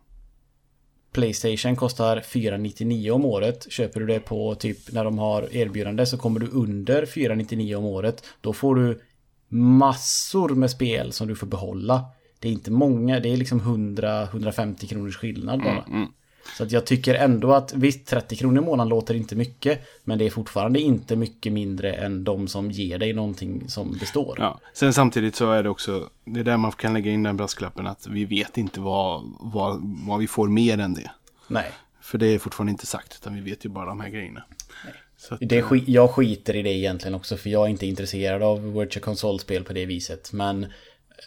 [1.12, 3.72] Playstation kostar 499 om året.
[3.72, 7.84] Köper du det på typ när de har erbjudande så kommer du under 499 om
[7.84, 8.24] året.
[8.40, 9.00] Då får du
[9.48, 12.04] massor med spel som du får behålla.
[12.38, 15.82] Det är inte många, det är liksom 100-150 kronors skillnad bara.
[15.82, 16.08] Mm, mm.
[16.56, 19.80] Så att jag tycker ändå att visst 30 kronor i månaden låter inte mycket.
[20.04, 24.36] Men det är fortfarande inte mycket mindre än de som ger dig någonting som består.
[24.40, 27.36] Ja, sen samtidigt så är det också, det är där man kan lägga in den
[27.36, 31.10] brasklappen att vi vet inte vad, vad, vad vi får mer än det.
[31.48, 31.70] Nej.
[32.00, 34.42] För det är fortfarande inte sagt, utan vi vet ju bara de här grejerna.
[35.16, 38.42] Så att, Det sk- jag skiter i det egentligen också för jag är inte intresserad
[38.42, 40.32] av Virtual Console-spel på det viset.
[40.32, 40.66] Men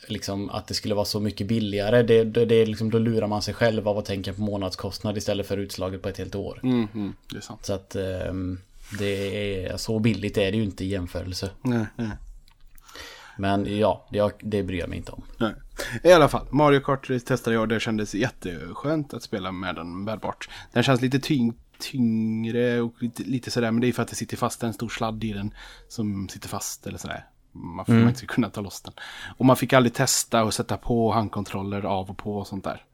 [0.08, 3.28] liksom att det skulle vara så mycket billigare, det, det, det är liksom, då lurar
[3.28, 6.60] man sig själv av att tänka på månadskostnad istället för utslaget på ett helt år.
[6.64, 7.66] mm, mm, det är sant.
[7.66, 8.60] Så att ehm,
[9.00, 11.50] det är så billigt är det ju inte i jämförelse.
[11.62, 12.10] Nej, nej,
[13.38, 15.24] Men ja, det, det bryr jag mig inte om.
[15.38, 15.54] nej.
[16.04, 20.06] I alla fall, Mario Kart testade jag och det kändes jätteskönt att spela med den
[20.06, 20.50] bärbart.
[20.72, 24.16] Den känns lite tyng, tyngre och lite, lite sådär, men det är för att det
[24.16, 25.54] sitter fast en stor sladd i den
[25.88, 27.26] som sitter fast eller sådär.
[27.52, 28.94] Man får man inte kunna ta loss den.
[29.38, 32.86] Och man fick aldrig testa och sätta på handkontroller av och på och sånt där.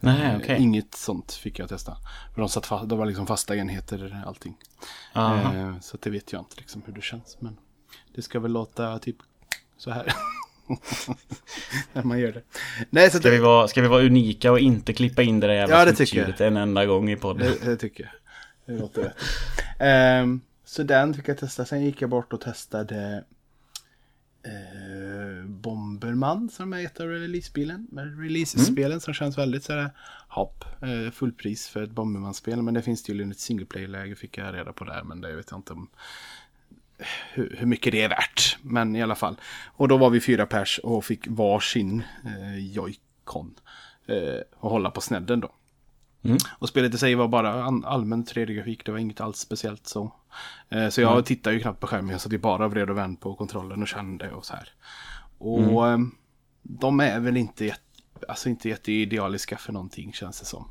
[0.00, 0.62] Nej, okej.
[0.62, 1.96] Inget sånt fick jag testa.
[2.34, 4.56] För de, satt fast, de var liksom fasta enheter allting.
[5.14, 7.36] Eh, så det vet jag inte liksom hur det känns.
[7.40, 7.56] Men
[8.14, 9.16] det ska väl låta typ
[9.76, 10.12] så här.
[11.92, 12.42] När man gör det.
[12.90, 15.54] Nej, så Ska vi, vara, ska vi vara unika och inte klippa in det där
[15.54, 16.40] jävla Ja, det tycker jag.
[16.40, 17.52] en enda gång i podden?
[17.60, 18.12] det, det tycker jag.
[18.76, 19.16] Det låter rätt.
[19.78, 21.64] Ehm, så den fick jag testa.
[21.64, 23.24] Sen gick jag bort och testade
[24.46, 27.86] eh, Bomberman som är ett av releasespelen.
[27.90, 29.90] med Release-spelen som känns väldigt sådär
[30.28, 30.64] hopp.
[30.82, 32.62] Eh, fullpris för ett Bomberman-spel.
[32.62, 35.02] Men det finns tydligen ett single play-läge fick jag reda på där.
[35.02, 35.88] Men det vet jag inte om
[37.32, 38.58] hur, hur mycket det är värt.
[38.62, 39.36] Men i alla fall.
[39.66, 43.54] Och då var vi fyra pers och fick varsin eh, Joy-Con.
[44.06, 45.50] Eh, och hålla på snedden då.
[46.58, 50.12] Och spelet i sig var bara allmän 3D-grafik, det var inget alls speciellt så.
[50.68, 53.20] Eh, så jag tittade ju knappt på skärmen, jag satt ju bara vred och vänd
[53.20, 54.68] på kontrollen och kände och så här.
[55.38, 55.98] Och eh,
[56.62, 57.80] de är väl inte, jätte,
[58.28, 60.70] alltså inte jätteidealiska för någonting känns det som.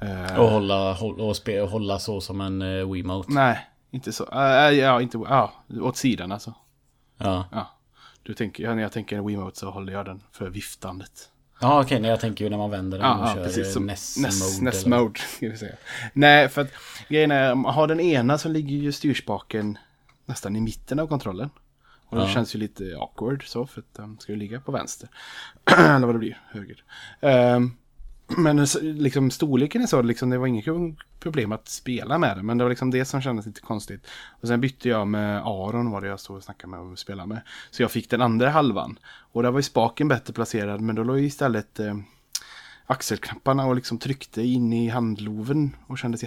[0.00, 3.32] Eh, Och hålla, och spe, och hålla så som en uh, Wiimote.
[3.32, 3.58] Nej,
[3.90, 4.24] inte så.
[4.32, 6.54] Eh, ja, inte, ja, åt sidan alltså.
[7.16, 7.74] Ja, Ja.
[8.22, 11.30] Du tänker, när jag tänker en Wiimote så håller jag den för viftandet.
[11.60, 13.72] Ja okej, nej, jag tänker ju när man vänder den och Ja, ja kör precis.
[13.72, 14.64] Som NES, NES, mode.
[14.64, 15.56] NES mode.
[15.58, 15.74] Säga.
[16.12, 16.68] Nej, för att
[17.08, 19.78] grejen är, har den ena så ligger ju styrspaken
[20.26, 21.50] nästan i mitten av kontrollen.
[22.10, 22.28] Och det Ja.
[22.28, 25.08] känns ju lite awkward så, för att den ska ju ligga på vänster.
[25.78, 26.82] Eller vad det blir, höger.
[27.20, 27.72] Ehm,
[28.36, 30.66] men liksom storleken är så, liksom, det var inget
[31.20, 32.46] problem att spela med den.
[32.46, 34.06] Men det var liksom det som kändes lite konstigt.
[34.40, 37.28] Och sen bytte jag med Aron, var det jag stod och snackade med och spelade
[37.28, 37.40] med.
[37.70, 38.98] Så jag fick den andra halvan.
[39.32, 41.96] Och där var ju spaken bättre placerad, men då låg ju istället eh,
[42.86, 46.24] axelknapparna och liksom tryckte in i handloven och kändes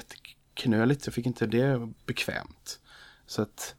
[0.54, 1.06] knöligt.
[1.06, 2.80] Jag fick inte det bekvämt.
[3.28, 3.76] Så att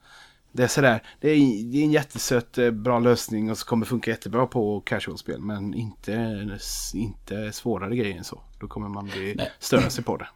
[0.53, 1.03] det är sådär.
[1.21, 4.81] Det är, det är en jättesöt eh, bra lösning och så kommer funka jättebra på
[4.81, 5.41] casual-spel.
[5.41, 6.49] Men inte,
[6.95, 8.43] inte svårare grejer än så.
[8.61, 9.53] Då kommer man bli, Nej.
[9.59, 10.29] störa sig på det.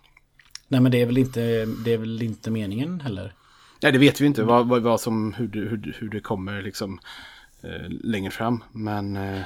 [0.68, 1.40] Nej men det är väl inte,
[1.84, 3.34] det är väl inte meningen heller.
[3.82, 7.00] Nej, det vet vi inte vad, vad, vad som, hur, hur, hur det kommer liksom
[7.88, 8.64] längre fram.
[8.72, 9.42] Men eh,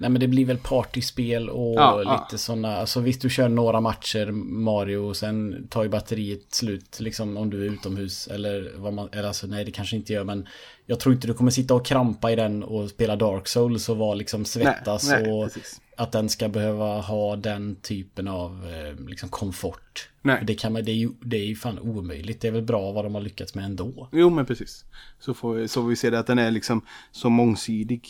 [0.00, 2.38] Nej men det blir väl partyspel och Ja, lite ja.
[2.38, 7.36] sådana, alltså visst du kör några matcher Mario och sen tar ju batteriet slut liksom
[7.36, 10.48] om du är utomhus eller vad man, eller alltså nej det kanske inte gör men
[10.86, 13.96] jag tror inte du kommer sitta och krampa i den och spela Dark Souls och
[13.96, 15.80] vara liksom svettas Nej, nej, och precis.
[16.00, 20.08] Att den ska behöva ha den typen av eh, liksom komfort.
[20.22, 20.38] Nej.
[20.38, 22.40] För Det, kan man, det, är ju, det är ju fan omöjligt.
[22.40, 24.08] Det är väl bra vad de har lyckats med ändå.
[24.12, 24.84] jo, men precis.
[25.18, 28.08] Så får, vi- så vi se det att den är liksom så mångsidig.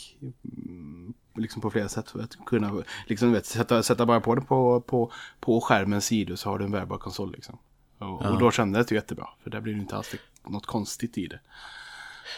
[0.65, 2.09] mm, Liksom på flera sätt.
[2.09, 6.35] För att kunna liksom, vet, sätta, sätta bara på det på, på, på skärmens sidor
[6.35, 7.31] så har du en bärbar konsol.
[7.31, 7.57] Liksom.
[7.97, 9.27] Och, och då kändes det jättebra.
[9.43, 10.15] För där blir det inte alls
[10.49, 11.39] något konstigt i det.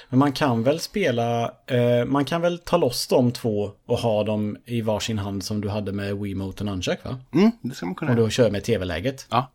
[0.10, 4.24] Men man kan väl spela, eh, man kan väl ta loss de två och ha
[4.24, 7.20] dem i varsin hand som du hade med Wiimote och Nunchuck va?
[7.34, 9.28] Mm, det ska man kunna Och då kör med tv-läget.
[9.30, 9.52] Ja.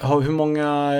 [0.00, 0.94] Har, hur många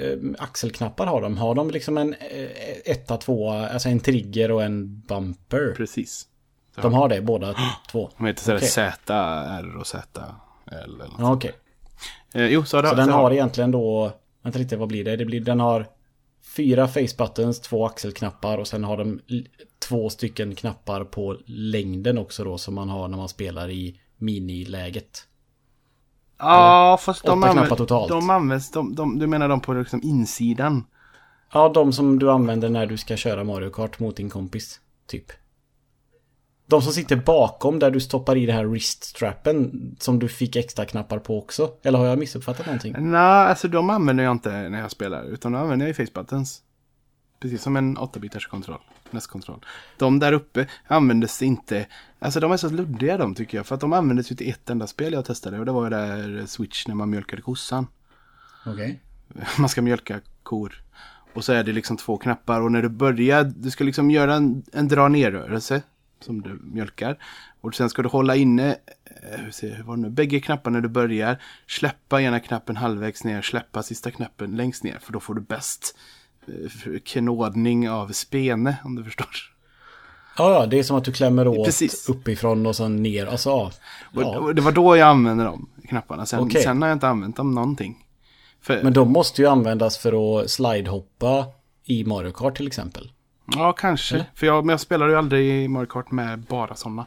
[0.00, 1.38] eh, axelknappar har de?
[1.38, 2.48] Har de liksom en eh,
[2.84, 5.74] etta, tvåa, alltså en trigger och en bumper?
[5.76, 6.26] Precis.
[6.82, 7.54] De har det båda
[7.90, 8.10] två?
[8.16, 8.68] De heter sådär Okej.
[8.68, 10.24] Z, R och Z.
[10.72, 11.36] Eller något.
[11.36, 11.52] Okej.
[12.34, 15.16] Eh, jo, så, det, Så den så har egentligen då, vänta lite, vad blir det?
[15.16, 15.86] det blir, den har
[16.56, 19.20] fyra face buttons, två axelknappar och sen har de
[19.78, 25.26] två stycken knappar på längden också då som man har när man spelar i miniläget.
[26.38, 28.08] Ja, fast de, använder, totalt.
[28.08, 30.84] de används, de, de, du menar de på liksom insidan?
[31.52, 35.32] Ja, de som du använder när du ska köra Mario Kart mot din kompis, typ.
[36.66, 40.84] De som sitter bakom där du stoppar i det här wriststrappen som du fick extra
[40.84, 41.70] knappar på också.
[41.82, 42.94] Eller har jag missuppfattat någonting?
[42.98, 45.24] Nej, alltså de använder jag inte när jag spelar.
[45.24, 46.62] Utan de använder jag i face buttons.
[47.40, 48.80] Precis som en 8-bitars kontroll.
[49.10, 49.64] NES-kontroll.
[49.96, 51.86] De där uppe användes inte.
[52.18, 53.66] Alltså de är så luddiga de tycker jag.
[53.66, 55.58] För att de användes ju till ett enda spel jag testade.
[55.58, 57.86] Och det var ju där Switch när man mjölkade kossan.
[58.66, 59.00] Okej.
[59.58, 60.82] Man ska mjölka kor.
[61.34, 62.60] Och så är det liksom två knappar.
[62.60, 65.82] Och när du börjar, du ska liksom göra en, en dra ner-rörelse.
[66.20, 67.18] Som du mjölkar.
[67.60, 70.74] Och sen ska du hålla inne, eh, hur ser hur var det nu, bägge knapparna
[70.74, 71.42] när du börjar.
[71.66, 74.98] Släppa ena knappen halvvägs ner, släppa sista knappen längst ner.
[75.02, 75.96] För då får du bäst
[76.46, 79.56] eh, knådning av spene, om du förstår.
[80.38, 82.08] Ja, det är som att du klämmer åt Precis.
[82.08, 83.26] uppifrån och sen ner.
[83.26, 83.70] Alltså,
[84.12, 84.38] ja.
[84.38, 86.26] Och, det var då jag använde de knapparna.
[86.26, 86.62] Sen, Okej.
[86.62, 88.06] sen har jag inte använt dem någonting.
[88.60, 91.46] För, Men de måste ju användas för att slidehoppa
[91.84, 93.12] i Mario Kart till exempel.
[93.46, 94.26] Ja, kanske.
[94.34, 97.06] För jag, men jag spelar ju aldrig Mario Kart med bara sådana.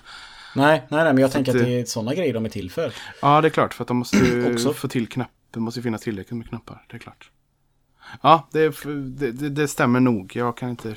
[0.56, 2.94] Nej, nej, nej men jag tänker att det- är sådana grejer de är till för.
[3.22, 3.74] Ja, det är klart.
[3.74, 4.74] För att de måste ju Också.
[4.74, 5.30] få till knapp.
[5.52, 6.86] Det måste finnas tillräckligt med knappar.
[6.90, 7.32] Det är klart.
[8.22, 8.84] Ja, det,
[9.20, 10.36] det, det, det stämmer nog.
[10.36, 10.96] Jag kan inte...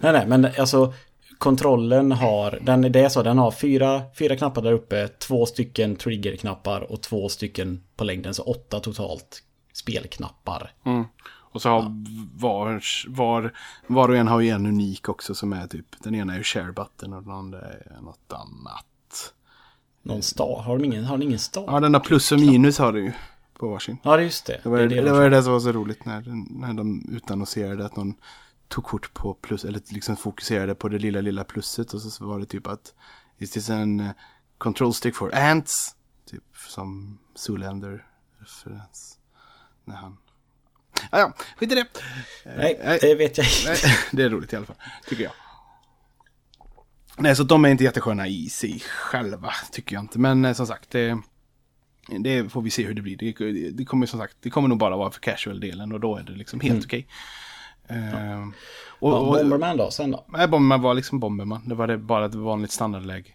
[0.00, 0.92] Nej, nej, men alltså
[1.38, 5.96] kontrollen har, den, det är så, den har fyra, fyra knappar där uppe, två stycken
[5.96, 10.72] triggerknappar och två stycken på längden, så åtta totalt spelknappar.
[10.86, 11.04] Mm.
[11.54, 13.52] Och så har var, var,
[13.86, 15.86] var och en har ju en unik också som är typ.
[16.02, 19.34] Den ena är ju share button och den andra är något annat.
[20.02, 21.64] Någon stav, har de ingen, har de ingen stav?
[21.66, 23.12] Ja, den där plus och minus har du ju
[23.58, 23.98] på varsin.
[24.02, 24.60] Ja, just det.
[24.62, 26.74] Det var det, det, det det, de var det som var så roligt när, när
[26.74, 28.14] de utannonserade att någon
[28.68, 32.38] tog kort på plus, eller liksom fokuserade på det lilla, lilla plusset och så var
[32.38, 32.94] det typ att
[33.38, 34.10] Is this an uh,
[34.58, 35.96] control stick for ants?
[36.30, 39.18] Typ som Zoolander-referens.
[39.84, 40.16] När han...
[41.10, 41.86] Ah, ja, skit i det.
[42.56, 42.98] Nej, Nej.
[43.02, 43.88] det vet jag Nej, inte.
[44.16, 44.76] det är roligt i alla fall,
[45.08, 45.32] tycker jag.
[47.16, 50.18] Nej, så de är inte jättesköna i sig själva, tycker jag inte.
[50.18, 51.18] Men eh, som sagt, det,
[52.20, 53.16] det får vi se hur det blir.
[53.16, 56.22] Det, det kommer som sagt, det kommer nog bara vara för casual-delen och då är
[56.22, 57.06] det liksom helt okej.
[57.88, 58.48] Eh,
[58.98, 60.24] och, Ja, och, Bomberman då, sen då?
[60.28, 61.68] nej, Bomberman var liksom Bomberman.
[61.68, 63.30] Det var det, bara ett vanligt standardläge.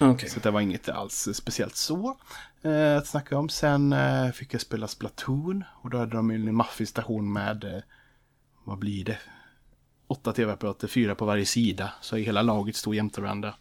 [0.00, 0.30] Okej.
[0.30, 2.16] Så det var inget alls speciellt så
[2.62, 3.48] eh, att snacka om.
[3.48, 5.64] Sen eh, fick jag spela Splatoon.
[5.82, 7.82] Och då hade de en maffig station med, eh,
[8.64, 9.18] vad blir det?
[10.06, 11.92] Åtta tv-apparater, fyra på varje sida.
[12.00, 13.54] Så hela laget stod jämte varandra.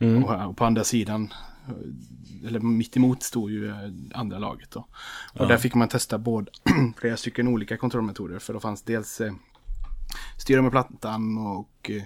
[0.00, 1.34] Och, och på andra sidan,
[1.68, 4.86] eh, eller mitt emot stod ju eh, andra laget då.
[5.34, 6.50] Och där fick man testa både
[6.96, 8.38] flera stycken olika kontrollmetoder.
[8.38, 9.32] För då fanns dels eh,
[10.38, 12.02] styra med plattan och eh,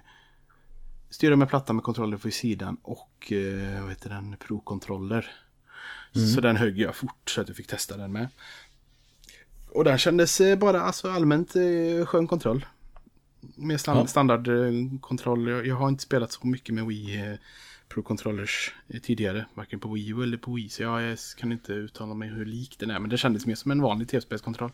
[1.10, 5.30] styra med plattan med kontroller på sidan och eh, vad heter den, pro-kontroller.
[6.34, 8.28] Så den högg jag fort så att jag fick testa den med.
[9.70, 12.66] Och den kändes eh, bara alltså allmänt eh, skön kontroll.
[13.40, 14.06] Med stand, Ja.
[14.06, 15.48] standardkontroll.
[15.48, 17.34] Jag, jag har inte spelat så mycket med Wii eh,
[17.88, 19.46] Pro Controllers eh, tidigare.
[19.54, 20.68] Varken på Wii U eller på Wii.
[20.68, 22.98] Så jag eh, kan inte uttala mig hur lik den är.
[22.98, 24.72] Men det kändes mer som en vanlig tv-spelskontroll.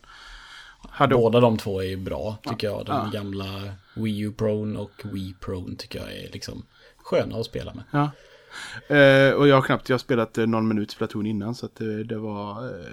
[0.91, 2.85] Hade Båda de två är bra tycker jag.
[2.85, 3.09] Den Ja.
[3.13, 3.45] gamla
[3.95, 6.63] Wii U Pro och Wii Pro tycker jag är liksom
[6.97, 7.83] sköna att spela med.
[7.91, 8.11] Ja.
[8.95, 11.81] Eh, och jag har knappt, jag har spelat eh, någon minut Splatoon innan så att
[11.81, 12.85] eh, det var, eh,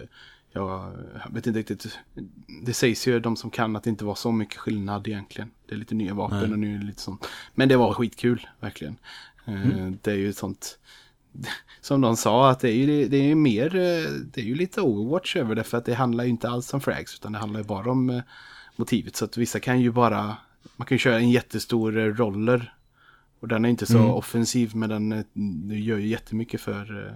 [0.53, 0.93] jag
[1.31, 1.99] vet inte riktigt,
[2.63, 5.51] det sägs ju de som kan att det inte var så mycket skillnad egentligen.
[5.69, 6.53] Det är lite nya vapen Nej.
[6.53, 7.29] och nu det lite sånt.
[7.55, 8.97] Men det var skitkul, verkligen.
[9.45, 10.79] Eh, Det är ju ett sånt,
[11.81, 13.71] som de sa att det är ju, det är ju mer,
[14.25, 16.81] det är ju lite Overwatch över det för att det handlar ju inte alls om
[16.81, 18.23] frags utan det handlar ju bara om eh,
[18.77, 19.17] motivet.
[19.17, 20.37] Så att vissa kan ju bara,
[20.77, 22.75] man kan ju köra en jättestor eh, roller
[23.41, 27.15] och den är inte så offensiv men den, eh, den gör ju jättemycket för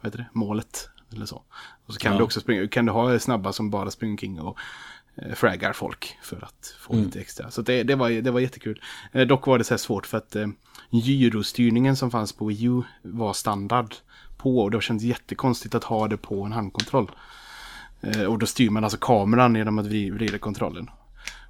[0.00, 0.88] vad heter det, målet.
[1.12, 1.42] Eller så.
[1.86, 2.18] Och så kan Ja.
[2.18, 4.58] du också springa, kan du ha snabba som bara springer omkring och
[5.34, 7.50] fraggar folk för att få lite extra.
[7.50, 8.80] Så det, det, var, det var jättekul.
[9.28, 10.36] Dock var det så här svårt för att
[10.90, 13.94] gyrostyrningen som fanns på Wii U var standard
[14.36, 17.10] på och det kändes jättekonstigt att ha det på en handkontroll.
[18.00, 20.90] Eh, och då styr man alltså kameran genom att vri- vrida kontrollen.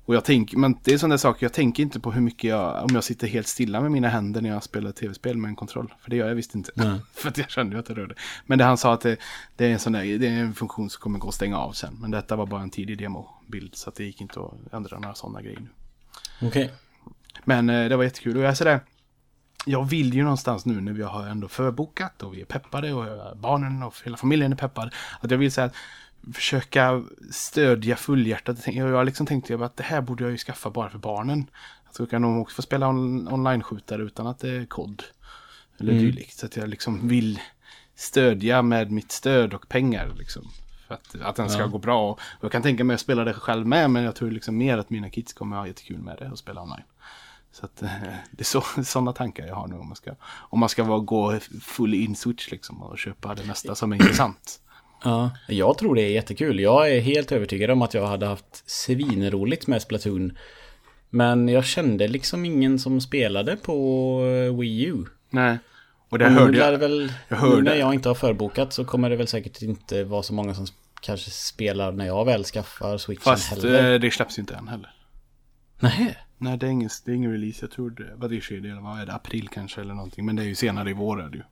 [0.09, 2.85] Och jag tänker, men det är sådana saker, jag tänker inte på hur mycket jag,
[2.85, 5.95] om jag sitter helt stilla med mina händer när jag spelar tv-spel med en kontroll.
[6.01, 6.73] För det gör jag visst inte.
[6.75, 7.01] Nej.
[7.15, 8.15] för att jag kände ju att det rörde.
[8.47, 9.17] Men det han sa att det,
[9.57, 11.73] det är en sån där, det är en funktion som kommer gå att stänga av
[11.73, 11.97] sen.
[12.01, 15.15] Men detta var bara en tidig demobild så att det gick inte att ändra några
[15.15, 15.69] sådana grejer nu.
[16.49, 16.71] Okej.
[17.45, 18.81] Men eh, det var jättekul och jag är sådär,
[19.67, 23.37] jag vill ju någonstans nu när vi har ändå förbokat och vi är peppade och
[23.37, 24.95] barnen och hela familjen är peppad.
[25.21, 25.75] Att jag vill säga att
[26.35, 28.67] försöka stödja fullhjärtat.
[28.67, 31.47] Jag har liksom tänkt att det här borde jag ju skaffa bara för barnen.
[31.93, 35.03] Så kan de också få spela on- online-skjutare utan att det är kod.
[35.81, 36.39] Eller dylikt.
[36.39, 37.41] Så att jag liksom vill
[37.95, 40.11] stödja med mitt stöd och pengar.
[40.19, 40.43] Liksom.
[40.87, 41.67] För att, att den ska Ja.
[41.67, 42.11] gå bra.
[42.13, 43.91] Och jag kan tänka mig att spela det själv med.
[43.91, 46.63] Men jag tror liksom mer att mina kids kommer ha jättekul med det och spela
[46.63, 46.83] online.
[47.61, 47.89] Så att eh,
[48.31, 50.99] det är så, sådana tankar jag har nu om man ska, om man ska vara,
[50.99, 54.61] gå full in switch liksom och köpa det mesta som är intressant.
[55.05, 56.61] Ja, jag tror det är jättekul.
[56.61, 60.39] Jag är helt övertygad om att jag hade haft svinroligt med Splatoon.
[61.11, 64.21] Men jag kände liksom ingen som spelade på
[64.61, 65.05] Wii U.
[65.31, 65.59] Nej.
[66.09, 66.79] Och det Och hörde jag.
[66.79, 70.05] väl, jag hörde- nu när jag inte har förbokat så kommer det väl säkert inte
[70.05, 70.67] vara så många som
[71.01, 73.93] kanske spelar när jag väl skaffar switchen Fast heller.
[73.95, 74.91] eh, det släpps ju inte än heller.
[75.81, 76.17] Nej.
[76.39, 77.59] Nej, det är ingen, det är ingen release.
[77.61, 80.27] Jag tror det, vad det sker, eller vad är det, april kanske eller någonting.
[80.27, 81.43] Men det är ju senare i vår är det ju.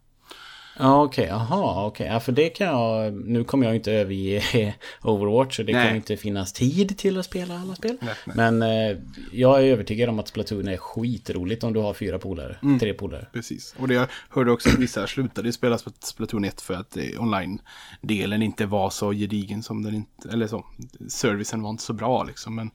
[0.78, 2.06] Ja okej, aha okej.
[2.06, 5.84] Ja för det kan jag, nu kommer jag inte överge Overwatch och det Nej.
[5.86, 7.96] kommer inte finnas tid till att spela alla spel.
[8.00, 8.36] Nej, nej.
[8.36, 8.98] Men eh,
[9.32, 12.78] jag är övertygad om att Splatoon är skitroligt om du har fyra polare, Mm.
[12.78, 13.26] tre polare.
[13.32, 13.74] Precis.
[13.78, 17.04] Och det jag hörde också att vissa slutade spela Spl- Splatoon 1 för att eh,
[17.22, 20.64] online-delen inte var så gedigen som den inte, eller så.
[21.08, 22.54] Servicen var inte så bra liksom.
[22.54, 22.70] Men.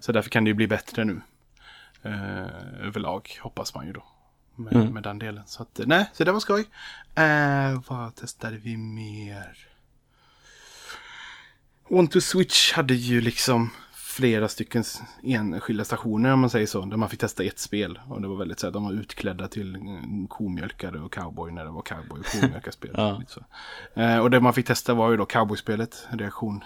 [0.00, 1.20] Så därför kan det ju bli bättre nu.
[2.06, 4.04] Eh, överlag, hoppas man ju då.
[4.54, 5.42] Med, med den delen.
[5.46, 6.64] Så att, eh, nej, så det var skoj.
[7.14, 9.68] Eh, vad testade vi mer?
[11.88, 13.70] One to Switch hade ju liksom
[14.16, 14.84] flera stycken
[15.22, 16.84] enskilda stationer om man säger så.
[16.84, 18.00] Där man fick testa ett spel.
[18.08, 21.64] Och det var väldigt så här, de var utklädda till mm, komjölkare och cowboy när
[21.64, 22.90] det var cowboy och komjölkarspel.
[22.96, 23.22] Ja.
[23.94, 26.64] Eh, och det man fick testa var ju då cowboyspelet, reaktion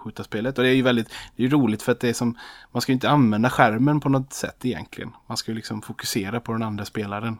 [0.00, 0.58] skjuta-spelet.
[0.58, 2.38] Och det är ju väldigt det är roligt för att det är som,
[2.72, 5.12] man ska ju inte använda skärmen på något sätt egentligen.
[5.26, 7.38] Man ska ju liksom fokusera på den andra spelaren.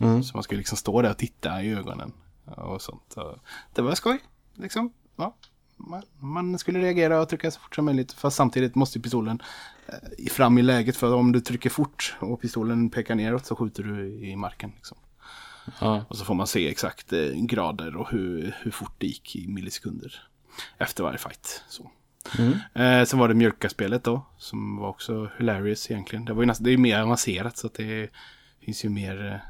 [0.00, 0.22] Mm.
[0.22, 2.12] Så man ska ju liksom stå där och titta i ögonen
[2.44, 3.02] och sånt.
[3.08, 3.40] Så
[3.74, 4.18] det var skoj,
[4.54, 4.92] liksom.
[5.16, 5.34] Ja.
[5.76, 8.12] Man, man skulle reagera och trycka så fort som möjligt.
[8.12, 9.42] Fast samtidigt måste pistolen
[9.86, 10.96] eh, fram i läget.
[10.96, 14.72] För om du trycker fort och pistolen pekar neråt så skjuter du i marken.
[14.76, 14.98] Liksom.
[15.80, 16.04] Ja.
[16.08, 19.48] Och så får man se exakt eh, grader och hur, hur fort det gick i
[19.48, 20.28] millisekunder.
[20.78, 21.64] Efter varje fight.
[21.68, 21.90] Så.
[22.38, 22.52] Mm.
[22.74, 24.26] Eh, sen var det mjölkaspelet då.
[24.38, 26.24] Som var också hilarious egentligen.
[26.24, 28.10] Det, var ju nästan, det är ju mer avancerat så att det
[28.60, 29.42] finns ju mer,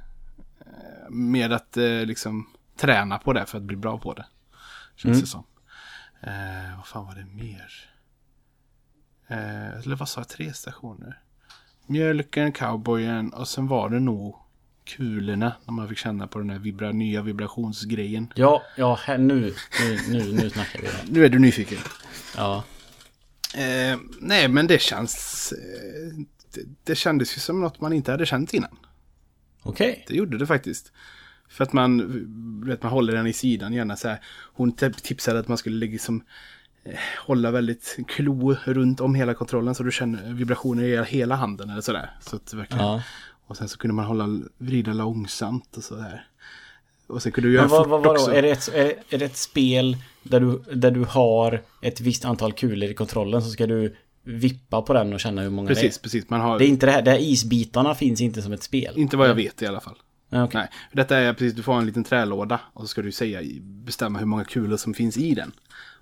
[0.60, 4.26] eh, mer att eh, liksom träna på det för att bli bra på det.
[4.96, 5.20] Känns Mm.
[5.20, 5.44] det som.
[6.20, 7.72] Eh, vad fan var det mer?
[9.26, 10.28] Eh, eller vad sa jag?
[10.28, 11.20] Tre stationer.
[11.86, 14.36] Mjölken, cowboyen och sen var det nog
[14.96, 15.53] kulorna.
[15.64, 18.33] När man fick känna på den här vibra, nya vibrationsgrejen.
[18.35, 20.88] Ja, ja, här, nu, nu, nu, nu snackar vi.
[21.12, 21.79] Nu är du nyfiken.
[22.37, 22.64] Ja.
[23.55, 25.53] Eh, nej, men det känns...
[25.53, 26.24] Eh,
[26.55, 28.76] det, det kändes ju som något man inte hade känt innan.
[29.62, 30.05] Okej.
[30.09, 30.92] Det gjorde det faktiskt.
[31.48, 34.20] För att man, vet, man håller den i sidan gärna så här.
[34.53, 36.24] Hon tip- tipsade att man skulle liksom
[36.85, 41.70] eh, hålla väldigt klo runt om hela kontrollen så du känner vibrationer i hela handen
[41.70, 42.11] eller sådär.
[42.20, 43.03] Så att verkligen, Ja.
[43.51, 46.26] Och sen så kunde man hålla, vrida långsamt och sådär.
[47.07, 48.11] Och sen kunde du göra Men vad, fort vad, vadå?
[48.20, 48.32] också.
[48.34, 52.24] Är det, ett, är, är det ett spel där du, där du har ett visst
[52.24, 55.98] antal kulor i kontrollen så ska du vippa på den och känna hur många Precis,
[55.98, 56.03] det är?
[56.03, 56.30] precis.
[56.30, 58.94] Man har, Det är inte det här, det här isbitarna finns inte som ett spel.
[58.96, 59.96] inte vad jag vet i alla fall.
[60.32, 60.48] Okej.
[60.55, 64.18] Nej, detta är precis, du får en liten trälåda och så ska du säga, bestämma
[64.18, 65.53] hur många kulor som finns i den.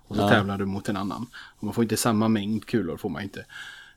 [0.07, 0.29] Och så Ja.
[0.29, 1.27] tävlar du mot en annan.
[1.33, 3.45] Och man får inte samma mängd kulor, får man inte.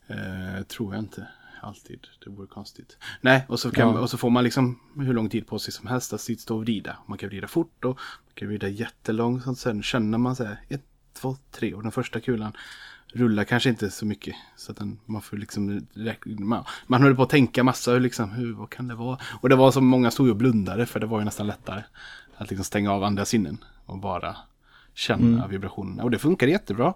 [0.06, 1.26] Eh, tror jag inte.
[1.62, 2.98] Alltid, det vore konstigt.
[3.20, 4.00] Nej, och så, kan, Ja.
[4.00, 6.62] och så får man liksom hur lång tid på sig som helst att stå och
[6.62, 6.96] vrida.
[7.06, 9.58] Man kan vrida fort och man kan vrida jättelångsamt.
[9.58, 11.74] Sen känner man så här, ett, två, tre.
[11.74, 12.52] Och den första kulan
[13.12, 14.34] rullar kanske inte så mycket.
[14.56, 15.86] Så att den, man får liksom,
[16.24, 19.18] man, man höll på att tänka massa, hur liksom, hur, vad kan det vara?
[19.40, 21.82] Och det var som många stod och blundade, för det var ju nästan lättare.
[22.36, 24.36] Att liksom stänga av andra sinnen och bara
[24.94, 26.02] känna vibrationerna.
[26.02, 26.94] Och det funkar jättebra.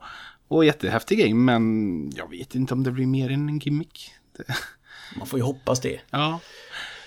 [0.48, 4.12] Och jättehäftig grej, men jag vet inte om det blir mer än en gimmick.
[4.36, 4.44] Det,
[5.16, 6.00] Man får ju hoppas det.
[6.10, 6.40] Ja.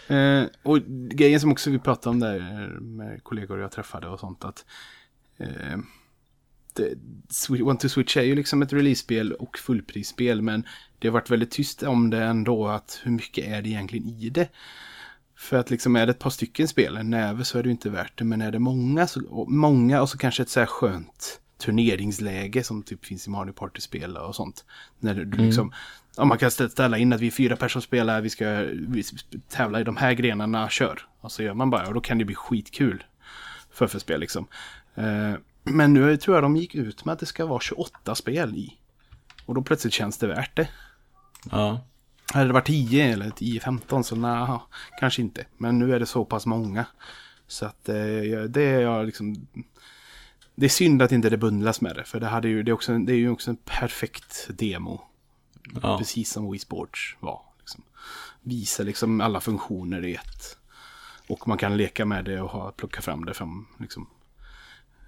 [0.08, 2.40] Eh, och grejen som också vi pratade om där
[2.80, 4.66] med kollegor jag träffade och sånt att
[5.38, 5.78] eh,
[6.74, 6.96] det,
[7.64, 10.64] One to Switch är ju liksom ett release-spel och fullprisspel men
[11.00, 14.30] det har varit väldigt tyst om det ändå att hur mycket är det egentligen i
[14.30, 14.50] det?
[15.36, 17.72] För att liksom är det ett par stycken spel, en näve så är det ju
[17.72, 20.60] inte värt det men är det många, så, och många och så kanske ett så
[20.60, 24.66] här skönt turneringsläge som typ finns i Mario Party-spel och sånt.
[25.00, 25.74] När du du liksom,
[26.18, 28.50] ja, man kan stä- ställa in att vi är fyra personer spelar, vi ska
[28.88, 29.04] vi
[29.50, 31.02] tävla i de här grenarna, kör.
[31.22, 33.04] Och så gör man bara, och då kan det bli skitkul.
[33.72, 34.48] För för spel liksom.
[34.96, 35.34] Eh,
[35.64, 38.78] men nu tror jag de gick ut med att det ska vara 28 spel i.
[39.46, 40.70] Och då plötsligt känns det värt det.
[41.52, 41.86] Ja.
[42.34, 44.60] Hade det varit 10 eller 10-15 så nej,
[45.00, 45.46] kanske inte.
[45.58, 46.86] Men nu är det så pass många.
[47.48, 47.96] Så att eh,
[48.50, 49.48] det är jag liksom...
[50.56, 52.04] Det är synd att inte det bundlas med det.
[52.04, 55.02] För det, hade ju, det, är också, det är ju också en perfekt demo.
[55.82, 55.98] Ja.
[55.98, 57.42] Precis som Wii Sports var.
[57.60, 57.84] Liksom.
[58.42, 60.58] Visa liksom alla funktioner i ett.
[61.28, 64.08] Och man kan leka med det och ha, plocka fram det fram liksom,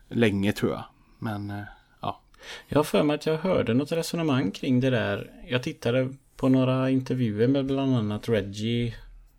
[0.09, 0.83] länge tror jag.
[1.19, 1.63] Men eh,
[2.01, 2.21] ja.
[2.67, 5.31] Jag har för mig att jag hörde något resonemang kring det där.
[5.47, 8.95] Jag tittade på några intervjuer med bland annat Reggie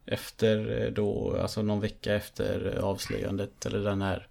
[0.07, 4.27] efter eh, då, alltså någon vecka efter avslöjandet eller den här.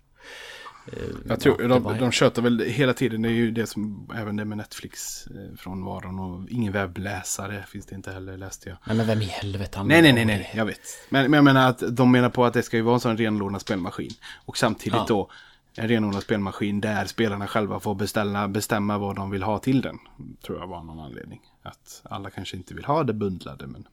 [0.94, 3.22] Eh, Jag tror, ja, de, var- de tjötar väl hela tiden.
[3.22, 7.66] Det är ju det som även det med Netflix eh, från varon och ingen webbläsare
[7.68, 8.78] finns det inte heller läste jag.
[8.88, 10.42] Nej men vem i helvete Nej, nej, använder nej, det?
[10.44, 10.80] nej, jag vet.
[11.10, 13.18] Men, men jag menar att de menar på att det ska ju vara en sån
[13.18, 14.12] renodlad spelmaskin.
[14.46, 15.06] Och samtidigt Ja.
[15.08, 15.30] då
[15.76, 19.98] en renodlad spelmaskin där spelarna själva får beställa, bestämma vad de vill ha till den.
[20.46, 21.42] Tror jag var någon anledning.
[21.64, 23.88] Att alla kanske inte vill ha det bundlade, men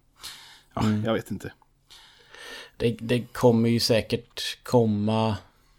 [0.74, 1.04] ja, Mm.
[1.04, 1.52] jag vet inte.
[2.76, 5.36] Det, det kommer ju säkert komma,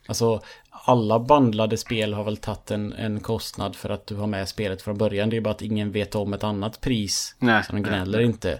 [0.07, 0.41] alltså
[0.85, 4.81] alla bandlade spel har väl tagit en, en kostnad för att du har med spelet
[4.81, 5.29] från början.
[5.29, 7.35] Det är bara att ingen vet om ett annat pris.
[7.39, 8.27] Nej, så de gnäller nej.
[8.27, 8.51] inte.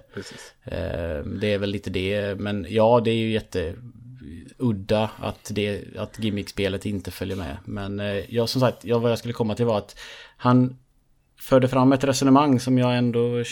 [0.63, 3.75] Eh, Det är väl lite det, men ja det är ju jätte
[4.57, 7.57] udda att, det, att gimmickspelet inte följer med.
[7.65, 9.99] Men eh, jag som sagt, jag, vad jag skulle komma till var att
[10.37, 10.77] han
[11.39, 13.43] förde fram ett resonemang som jag ändå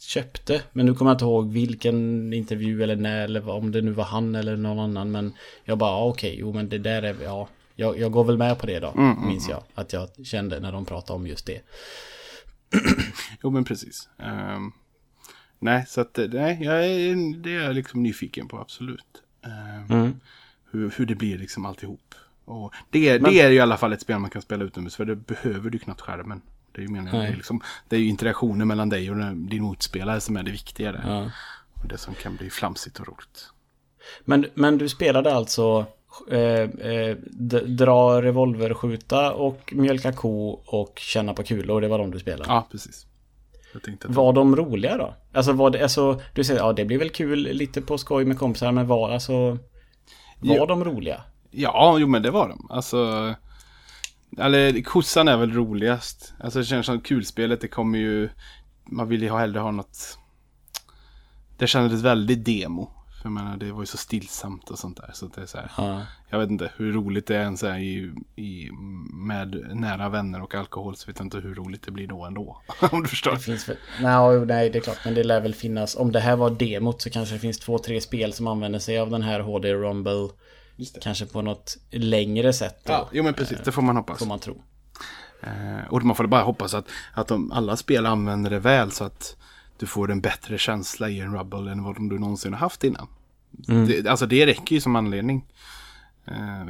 [0.00, 0.62] köpte.
[0.72, 4.04] Men nu kommer jag inte ihåg vilken intervju eller när eller om det nu var
[4.04, 5.10] han eller någon annan.
[5.10, 5.32] Men
[5.64, 7.48] jag bara, ah, okej, jo men det där är, ja.
[7.74, 8.92] Jag, jag går väl med på det då,
[9.26, 9.62] minns jag.
[9.74, 11.60] Att jag kände när de pratade om just det.
[13.42, 14.08] Jo, men precis.
[14.18, 14.72] Ehm,
[15.58, 19.22] nej, så att eh, nej, jag är, det är jag liksom nyfiken på, absolut.
[19.44, 20.20] Ehm, Mm.
[20.70, 22.14] hur, hur det blir liksom alltihop.
[22.44, 24.96] Och det, är, det är ju i alla fall ett spel man kan spela utomhus,
[24.96, 26.42] för det behöver du knappt skärmen.
[26.72, 29.62] Det är ju meningen, det är, liksom, det är ju interaktionen mellan dig och din
[29.62, 31.02] motspelare som är det viktigare.
[31.06, 31.30] Ja.
[31.82, 33.48] Och det som kan bli flamsigt och roligt.
[34.24, 35.86] Men, men du spelade alltså
[36.30, 36.38] eh,
[36.90, 37.16] eh,
[37.66, 41.80] dra revolverskjuta och mjölka ko och känna på kulor.
[41.80, 42.44] Det var de du spelade.
[42.48, 43.06] Ja, precis.
[44.04, 45.14] Var de roliga då?
[45.32, 48.38] Alltså var det, alltså, du säger ja det blir väl kul lite på skoj med
[48.38, 49.58] kompisar men var alltså
[50.40, 50.66] Var Ja.
[50.66, 51.20] de roliga?
[51.50, 52.66] Ja, jo men det var de.
[52.70, 53.34] Alltså...
[54.38, 56.34] Eller kossan är väl roligast.
[56.40, 58.28] Alltså det känns som kulspelet, det kommer ju...
[58.90, 60.18] Man vill ju hellre ha något...
[61.58, 62.90] Det kändes väldigt demo.
[63.22, 65.10] För jag menar, det var ju så stillsamt och sånt där.
[65.14, 66.02] Så det är så här, Ja.
[66.28, 68.70] Jag vet inte hur roligt det är ens är i, i,
[69.12, 70.96] med nära vänner och alkohol.
[70.96, 72.62] Så vet jag inte hur roligt det blir då ändå.
[72.90, 73.30] Om du förstår.
[73.32, 76.20] Det finns väl, nej, nej det är klart men det lär väl finnas Om det
[76.20, 79.22] här var demot så kanske det finns två, tre spel som använder sig av den
[79.22, 80.28] här HD Rumble.
[81.02, 83.58] Kanske på något längre sätt då, Ja, jo men precis.
[83.64, 84.18] Det får man hoppas.
[84.18, 84.62] Får man tro
[85.42, 89.04] Eh, och man får bara hoppas att, att de, alla spel använder det väl så
[89.04, 89.36] att
[89.82, 93.06] du får en bättre känsla i en Rubble än vad du någonsin har haft innan.
[93.88, 95.44] Det, alltså det räcker ju som anledning.
[96.24, 96.62] Eh,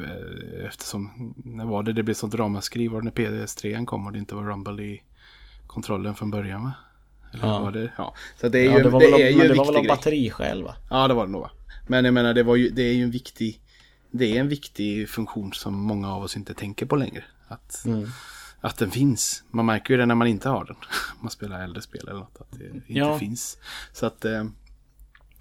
[0.66, 2.88] eftersom, när var det det blev sånt ramaskri?
[2.88, 3.12] Var det när
[3.46, 5.02] PS3 kom och det inte var Rumble i
[5.66, 6.72] kontrollen från början va?
[7.32, 7.60] Eller Ja.
[7.60, 7.92] var det?
[7.98, 8.14] Ja.
[8.40, 9.86] Så det är ju, Ja det var det väl, är ju det var väl av
[9.86, 10.74] batteriskäl va?
[10.90, 11.50] Ja, det var det nog va.
[11.86, 13.60] Men jag menar, det, var ju, det är ju en viktig...
[14.10, 17.24] Det är en viktig funktion som många av oss inte tänker på längre.
[17.48, 18.08] Att, Mm.
[18.64, 19.44] Att den finns.
[19.50, 20.76] Man märker ju det när man inte har den.
[21.20, 22.40] Man spelar äldre spel eller något.
[22.40, 23.18] Att det inte Ja.
[23.18, 23.58] finns.
[23.92, 24.24] Så att...
[24.24, 24.44] Eh,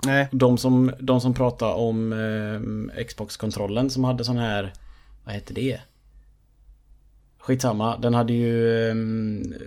[0.06, 0.28] Nej.
[0.32, 4.74] De som, de som pratar om eh, Xbox-kontrollen som hade sån här...
[5.24, 5.80] Vad heter det?
[7.40, 7.98] Skitsamma.
[7.98, 8.96] Den hade ju eh,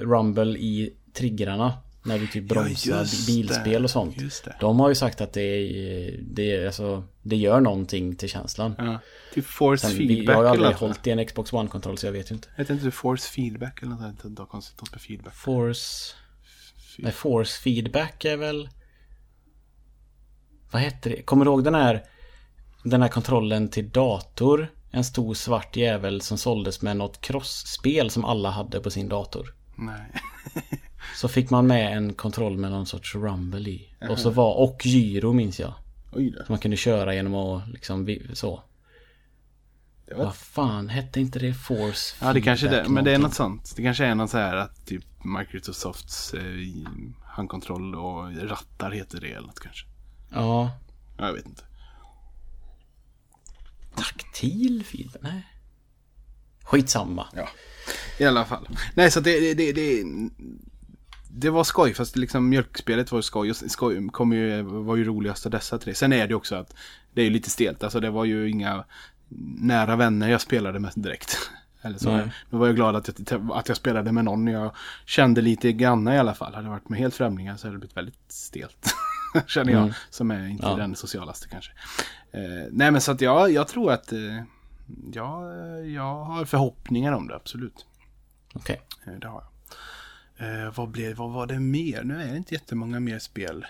[0.01, 1.73] Rumble i triggrarna.
[2.07, 4.17] När du typ bromsar just bilspel det, och sånt.
[4.61, 8.75] De har ju sagt att det, är, det, alltså, det gör någonting till känslan.
[8.79, 8.99] Ja.
[9.35, 12.07] Typ force Sen, vi, feedback jag har ju aldrig hållit i en Xbox One-kontroll så
[12.07, 12.49] jag vet ju inte.
[12.59, 14.37] Inte det force feedback eller något sånt?
[14.37, 15.35] Det är konstigt något med feedback.
[15.35, 16.15] Force...
[16.99, 18.69] Nej, force feedback är väl...
[20.71, 21.23] Vad heter det?
[21.23, 22.05] Kommer du ihåg den här...
[22.83, 24.69] Den här kontrollen till dator?
[24.91, 29.55] En stor svart jävel som såldes med något crossspel som alla hade på sin dator.
[29.77, 30.13] Nej.
[31.17, 33.95] Så fick man med en kontroll med någon sorts rumble i.
[34.11, 34.55] Och så var...
[34.55, 35.75] Och gyro minns jag.
[36.13, 36.37] Oj då.
[36.45, 38.63] Som man kunde köra genom att liksom så.
[40.07, 41.55] Det var- Vad fan hette inte det?
[41.55, 42.89] Force Ja, det kanske det.
[42.89, 43.73] Men det är något sånt.
[43.77, 46.43] Det kanske är något så här att typ Microsofts eh,
[47.25, 49.87] handkontroll och rattar heter det eller något kanske.
[50.31, 50.71] Ja.
[51.19, 51.63] Ja, Jag vet inte.
[53.97, 55.23] Taktil feedback?
[55.23, 55.47] Nej.
[56.65, 57.27] Skitsamma.
[57.35, 57.49] Ja.
[58.19, 58.69] I alla fall.
[58.95, 60.05] Nej, så det, det, det,
[61.35, 61.95] det, var skoj.
[61.95, 63.55] Fast liksom mjölkspelet var skoj.
[63.55, 65.95] Skoj kom ju, var ju roligast av dessa tre.
[65.95, 66.75] Sen är det också att
[67.13, 67.85] det är lite stelt.
[67.85, 68.85] Alltså det var ju inga
[69.59, 71.37] nära vänner jag spelade med direkt.
[71.83, 72.17] Eller så.
[72.17, 72.33] Nej.
[72.51, 74.73] Då var jag glad att jag, att jag spelade med någon jag
[75.07, 76.55] kände lite granna i alla fall.
[76.55, 78.95] Hade jag varit med helt främlingar så hade det blivit väldigt stelt.
[79.47, 79.83] Känner jag.
[79.83, 79.95] Mm.
[80.11, 80.77] Som är inte Ja.
[80.77, 81.73] den socialaste kanske.
[82.33, 84.19] Eh, nej men så att jag, jag tror att eh,
[85.13, 87.87] ja, jag har förhoppningar om det absolut.
[88.55, 88.81] Okej.
[89.07, 89.49] Eh, Det har jag.
[90.39, 92.03] Eh, vad, blev, vad var det mer?
[92.05, 93.67] Nu är det inte jättemånga mer spel.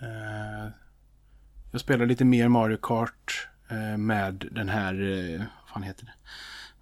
[0.00, 0.70] Eh,
[1.72, 6.12] jag spelar lite mer Mario Kart eh, med den här, eh, vad fan heter det?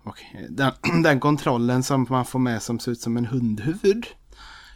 [0.04, 0.72] Okej, Den,
[1.02, 4.06] den kontrollen som man får med som ser ut som en hundhuvud.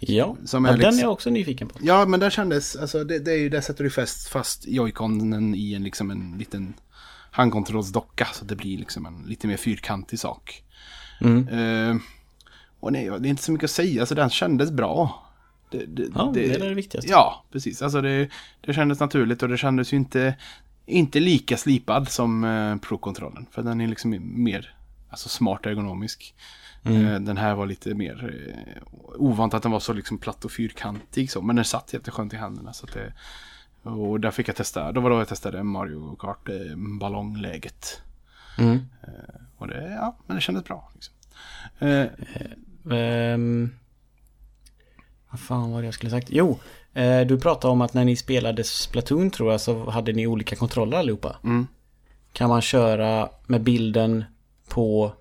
[0.01, 1.79] Ja, Som ja är den är liksom- jag också nyfiken på.
[1.83, 5.55] Ja, men där kändes, alltså det, det är ju, där sätter du fast, fast joyconen
[5.55, 6.75] i en liksom en liten
[7.31, 8.29] handkontrollsdocka.
[8.33, 10.65] Så det blir liksom en lite mer fyrkantig sak.
[11.21, 11.49] Mm.
[12.85, 15.27] Och nej, det är inte så mycket att säga, alltså den kändes bra.
[15.71, 17.11] Det, det, Ja, det är det viktigaste.
[17.11, 17.83] Ja, precis.
[17.83, 18.29] Alltså det,
[18.61, 20.35] det kändes naturligt och det kändes ju inte,
[20.87, 23.47] inte lika slipad som eh, Pro-kontrollen.
[23.51, 24.75] För den är liksom mer
[25.11, 26.35] alltså smart ergonomisk.
[26.83, 27.07] Mm.
[27.07, 28.83] Eh, den här var lite mer eh,
[29.17, 31.43] ovant att den var så liksom platt och fyrkantig så.
[31.43, 32.73] Men den satt jätteskönt i händerna.
[32.73, 33.13] Så det,
[33.91, 36.49] och där fick jag testa, då var då jag testade Mario Kart
[37.01, 38.03] ballongläget.
[38.59, 38.79] Mm.
[39.57, 40.91] Och det, ja, men det kändes bra.
[40.95, 41.15] Liksom.
[42.91, 43.71] Ehm,
[45.31, 46.29] vad fan var det jag skulle sagt?
[46.31, 46.59] Jo,
[46.93, 50.57] eh, du pratade om att när ni spelade Splatoon tror jag så hade ni olika
[50.57, 51.37] kontroller allihopa.
[51.45, 51.67] Mm.
[52.33, 54.25] Kan man köra med bilden
[54.69, 55.13] på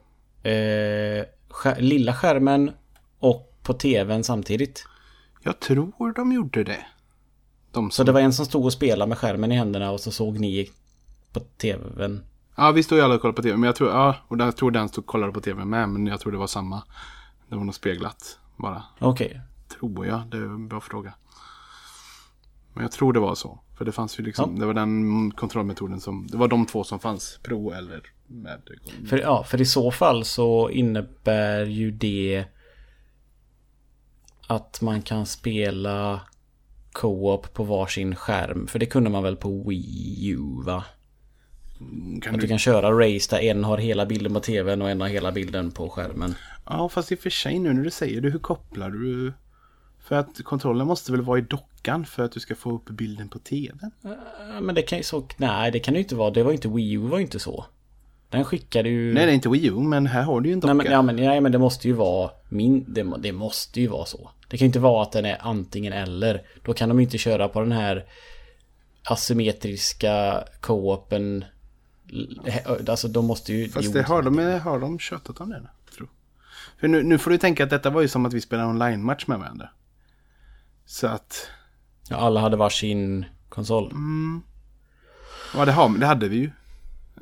[0.43, 2.71] eh, skär, lilla skärmen
[3.19, 4.85] och på tvn samtidigt?
[5.43, 6.85] jag tror de gjorde det.
[7.71, 9.99] De Så som, det var en som stod och spelade med skärmen i händerna och
[9.99, 10.71] så såg ni
[11.33, 12.23] på tvn.
[12.55, 13.57] Ja, vi stod ju alla och kollade på tv.
[13.57, 15.89] Men jag tror, ja, och jag tror den stod och kollade på tv med.
[15.89, 16.83] Men jag tror det var samma.
[17.53, 18.83] Det var nog speglat bara.
[18.99, 19.41] Okej.
[19.79, 20.27] Tror jag.
[20.31, 21.13] Det är en bra fråga.
[22.73, 23.59] Men jag tror det var så.
[23.77, 24.59] För det fanns ju liksom, Ja.
[24.59, 27.39] det var den kontrollmetoden som, det var de två som fanns.
[27.43, 28.61] Pro eller med.
[29.09, 32.45] För, ja, för i så fall så innebär ju det
[34.47, 36.21] att man kan spela
[36.91, 38.67] co-op på varsin skärm.
[38.67, 40.83] För det kunde man väl på Wii U va?
[42.21, 44.89] Kan Att du du, kan köra race där en har hela bilden på tvn och
[44.89, 46.35] en har hela bilden på skärmen.
[46.65, 49.33] ja, fast i och för sig nu när du säger det, hur kopplar du?
[49.99, 53.29] För att kontrollen måste väl vara i dockan för att du ska få upp bilden
[53.29, 53.91] på tvn?
[54.01, 55.27] Ja, Men det kan ju så...
[55.37, 56.31] Nej, det kan ju inte vara.
[56.31, 57.65] Det var inte Wii U var inte så.
[58.29, 59.13] Den skickade ju...
[59.13, 60.73] Nej, det är inte Wii U, men här har du ju en docka.
[60.73, 62.85] Nej men, ja, men, nej, men det måste ju vara min...
[62.87, 64.29] Det, det måste ju vara så.
[64.47, 66.41] Det kan ju inte vara att den är antingen eller.
[66.65, 68.05] Då kan de ju inte köra på den här
[69.03, 71.45] asymmetriska co-open.
[72.87, 73.69] Alltså de måste ju...
[73.69, 75.69] Fast det har de, har de köttat om det?
[75.95, 76.09] Tror.
[76.79, 79.27] För nu, nu får du tänka att detta var ju som att vi spelade online-match
[79.27, 79.69] med varandra.
[80.85, 81.49] Så att,
[82.09, 83.91] Ja, alla hade varsin konsol.
[83.91, 84.41] Mm.
[85.55, 86.51] ja det, har, det hade vi ju.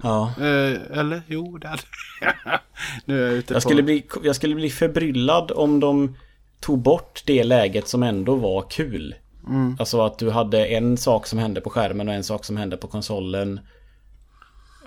[0.02, 0.34] Ja.
[0.38, 1.22] Eh, eller?
[1.28, 1.82] Jo, det hade
[2.22, 2.28] vi.
[3.06, 3.70] Nu är jag ute Jag på...
[3.70, 6.18] skulle, bli, jag skulle bli förbryllad om de
[6.60, 9.16] tog bort det läget som ändå var kul.
[9.48, 9.76] Mm.
[9.80, 12.78] Alltså att du hade en sak som hände på skärmen och en sak som hände
[12.78, 13.60] på konsolen.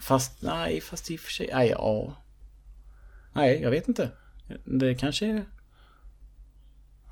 [0.05, 2.17] Fast nej, fast i och för sig, nej ja.
[3.33, 4.11] Nej, jag vet inte.
[4.65, 5.45] Det kanske är...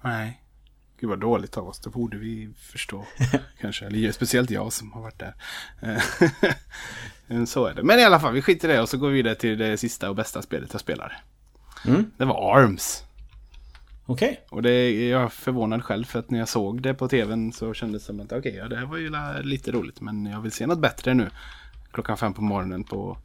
[0.03, 0.43] Nej.
[1.01, 3.07] Gud vad dåligt av oss, det borde vi förstå.
[3.61, 5.35] kanske, eller speciellt jag som har varit där.
[5.81, 7.83] Eh, Så är det.
[7.83, 9.77] Men i alla fall, vi skiter i det och så går vi vidare till det
[9.77, 11.25] sista och bästa spelet jag spelar.
[11.87, 12.11] Mm.
[12.17, 13.05] Det var ARMS.
[14.07, 14.47] Okej.
[14.51, 17.75] Och det, jag är förvånad själv för att när jag såg det på tvn så
[17.75, 19.11] kändes det som att okej, ja, det här var ju
[19.43, 21.31] lite roligt men jag vill se något bättre nu.
[21.93, 23.19] Klockan fem på morgonen på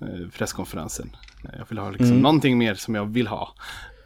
[0.00, 1.16] eh, presskonferensen.
[1.58, 2.22] Jag vill ha liksom Mm.
[2.22, 3.54] någonting mer som jag vill ha.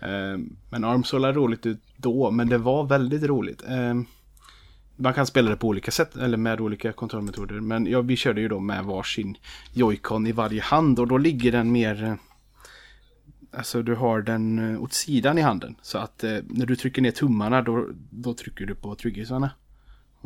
[0.02, 0.38] Eh,
[0.70, 3.62] men ARM såg roligt ut då, men det var väldigt roligt.
[3.68, 3.94] Eh,
[4.96, 7.60] man kan spela det på olika sätt, eller med olika kontrollmetoder.
[7.60, 9.36] Men ja, vi körde ju då med varsin
[9.74, 12.04] Joy-Con i varje hand och då ligger den mer...
[12.04, 12.14] eh,
[13.52, 15.76] Alltså du har den eh, åt sidan i handen.
[15.82, 19.50] Så att eh, när du trycker ner tummarna då, då trycker du på trygghetsarna.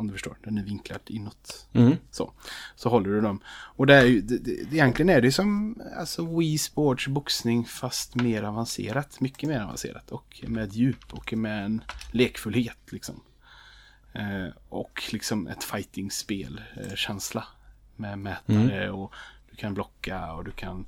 [0.01, 1.67] Om du förstår, den är vinklad inåt.
[1.73, 1.95] Mm.
[2.11, 2.33] Så,
[2.75, 3.39] så håller du dem.
[3.49, 8.15] Och det är ju, det, det, egentligen är det som alltså Wii Sports boxning fast
[8.15, 9.19] mer avancerat.
[9.19, 10.11] Mycket mer avancerat.
[10.11, 11.81] Och med djup och med en
[12.11, 13.21] lekfullhet liksom.
[14.13, 17.43] Eh, och liksom ett fighting-spel eh, känsla.
[17.95, 19.13] Med mätare och
[19.49, 20.85] du kan blocka och du kan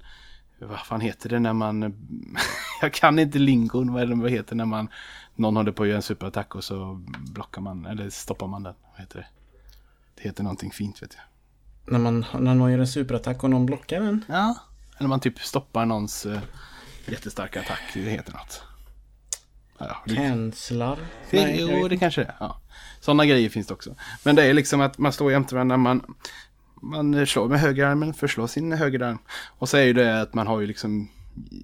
[0.59, 1.81] vad fan heter det när man...
[2.81, 3.93] jag kan inte lingon.
[3.93, 4.89] Vad, det, vad heter när man...
[5.35, 8.73] Någon håller på att göra en superattack och så blockar man, eller stoppar man den.
[8.91, 9.27] Vad heter det?
[10.15, 11.23] Det heter någonting fint vet jag.
[11.93, 14.25] När, man, när någon gör en superattack och någon blockar den.
[14.27, 14.55] Ja.
[14.97, 16.39] Eller man typ stoppar någons uh,
[17.05, 17.81] jättestarka attack.
[17.93, 18.63] Det heter något.
[19.77, 20.99] Ja, ja, det- Cancelar.
[21.31, 22.35] Nej, jag jo, det kanske det är.
[22.39, 22.61] Ja.
[22.99, 23.95] Sådana grejer finns det också.
[24.23, 25.77] Men det är liksom att man står jämte varandra.
[25.77, 26.15] Man,
[26.81, 29.17] man slår med högerarmen, förslår sin högerarm.
[29.57, 31.09] Och så är ju det att man har ju liksom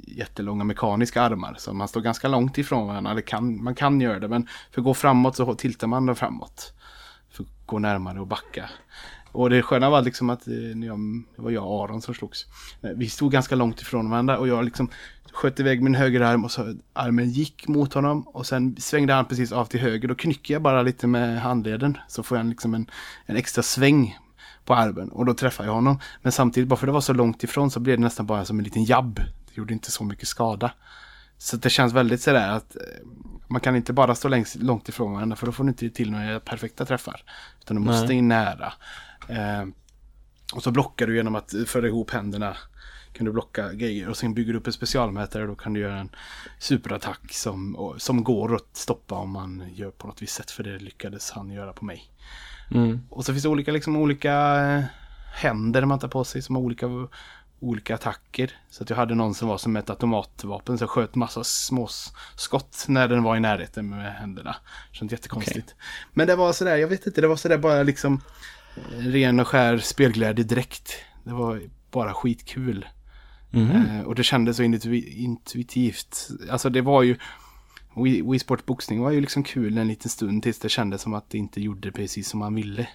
[0.07, 1.55] jättelånga mekaniska armar.
[1.57, 3.13] Så man står ganska långt ifrån varandra.
[3.13, 6.15] Det kan, man kan göra det, men för att gå framåt så tiltar man dem
[6.15, 6.73] framåt.
[7.29, 8.69] För att gå närmare och backa.
[9.31, 10.99] Och det sköna var liksom att eh, när jag,
[11.35, 12.45] det var jag och Aron som slogs.
[12.81, 14.89] Eh, vi stod ganska långt ifrån varandra och jag liksom
[15.31, 19.51] sköt iväg min högerarm och så armen gick mot honom och sen svängde han precis
[19.51, 20.07] av till höger.
[20.07, 22.89] Då knycker jag bara lite med handleden så får jag liksom en,
[23.25, 24.17] en extra sväng
[24.65, 25.99] på armen och då träffar jag honom.
[26.21, 28.59] Men samtidigt, bara för det var så långt ifrån så blev det nästan bara som
[28.59, 29.19] en liten jabb.
[29.49, 30.71] Det gjorde inte så mycket skada.
[31.37, 32.81] Så det känns väldigt sådär att eh,
[33.47, 36.11] man kan inte bara stå längst, långt ifrån varandra för då får du inte till
[36.11, 37.23] några perfekta träffar.
[37.61, 38.15] Utan du måste Nej.
[38.15, 38.73] in nära.
[39.27, 39.65] Eh,
[40.53, 42.57] och så blockar du genom att föra ihop händerna.
[43.13, 45.45] Kan du blocka grejer och sen bygger du upp en specialmätare.
[45.45, 46.09] Då kan du göra en
[46.59, 50.51] superattack som, som går att stoppa om man gör på något visst sätt.
[50.51, 52.11] För det lyckades han göra på mig.
[52.71, 52.99] Mm.
[53.09, 54.83] Och så finns det olika, liksom, olika eh,
[55.33, 56.87] händer man tar på sig som har olika,
[57.59, 58.51] olika attacker.
[58.69, 61.89] Så att jag hade någon som var som ett automatvapen så jag sköt massa små
[62.35, 64.55] skott när den var i närheten med händerna.
[64.91, 65.75] Känns jättekonstigt.
[66.13, 68.21] Men det var sådär, jag vet inte, det var sådär bara liksom
[68.75, 70.93] eh, ren och skär spelglädje direkt.
[71.23, 72.87] Det var bara skitkul.
[73.51, 73.71] Mhm.
[73.71, 76.29] Eh, och det kändes så intuitivt, intuitivt.
[76.49, 77.17] Alltså det var ju...
[77.95, 81.13] Wii, Wii Sport boxning var ju liksom kul en liten stund tills det kändes som
[81.13, 82.87] att det inte gjorde precis som man ville.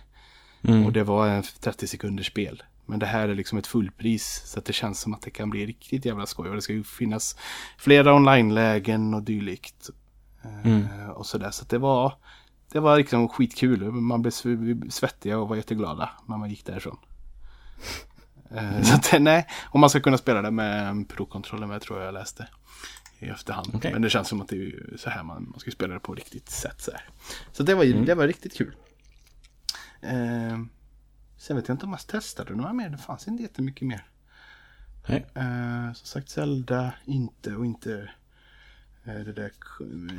[0.62, 0.86] Mm.
[0.86, 2.62] Och det var en 30 sekunders spel.
[2.86, 4.42] Men det här är liksom ett fullpris.
[4.46, 6.48] Så att det känns som att det kan bli riktigt jävla skoj.
[6.48, 7.36] Och det ska ju finnas
[7.78, 9.90] flera online-lägen och dylikt.
[10.44, 11.10] Eh, Mm.
[11.10, 11.50] Och sådär.
[11.50, 12.18] Så det var...
[12.72, 13.90] Det var liksom skitkul.
[13.92, 16.98] Man blev sv- svettiga och var jätteglada när man gick därifrån.
[18.50, 21.98] Eh, Så att, nej, om man ska kunna spela det med en pro-kontroller med tror
[21.98, 22.48] jag jag läste
[23.18, 23.70] i efterhand.
[23.74, 23.92] Okej.
[23.92, 26.14] Men det känns som att det är så här man, man ska spela det på
[26.14, 26.80] riktigt sätt.
[26.80, 27.04] Så, här.
[27.52, 28.74] så det, var, ju- det var riktigt kul.
[30.02, 30.58] Eh,
[31.44, 32.88] sen vet jag inte om man testade några mer.
[32.88, 34.06] Det fanns inte jättemycket mer.
[35.08, 35.26] Nej.
[35.34, 38.10] Eh, som sagt Zelda inte och inte
[39.04, 39.52] eh, det där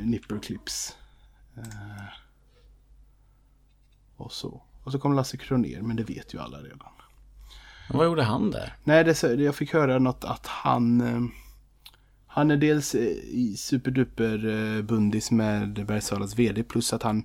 [0.04, 0.96] nipper clips.
[1.56, 2.04] Eh,
[4.16, 4.62] och så.
[4.82, 6.88] Och så kom Lasse Kronér men det vet ju alla redan.
[7.90, 8.76] Vad gjorde han där?
[8.84, 11.32] Nej, det, jag fick höra något att han...
[12.26, 12.96] Han är dels
[13.56, 17.24] superduper bundis med Bergsalas vd plus att han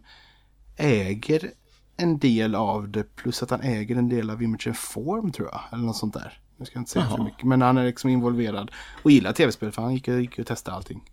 [0.77, 1.51] äger
[1.97, 5.61] en del av det plus att han äger en del av Imagen Form tror jag.
[5.71, 6.39] Eller något sånt där.
[6.57, 7.23] Jag ska inte säga för Jaha.
[7.23, 7.43] mycket.
[7.43, 8.71] Men han är liksom involverad
[9.03, 11.11] och gillar tv-spel för han gick, gick och testade allting.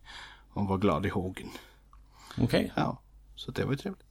[0.50, 1.48] Och var glad i hågen.
[2.40, 2.72] Okej.
[2.74, 3.00] Ja,
[3.34, 4.04] så det var ju trevligt.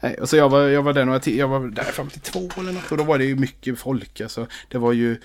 [0.00, 2.48] Nej, och så jag var, jag var där några jag var där fram till två
[2.58, 4.20] eller något och då var det ju mycket folk.
[4.20, 5.20] Alltså, det var ju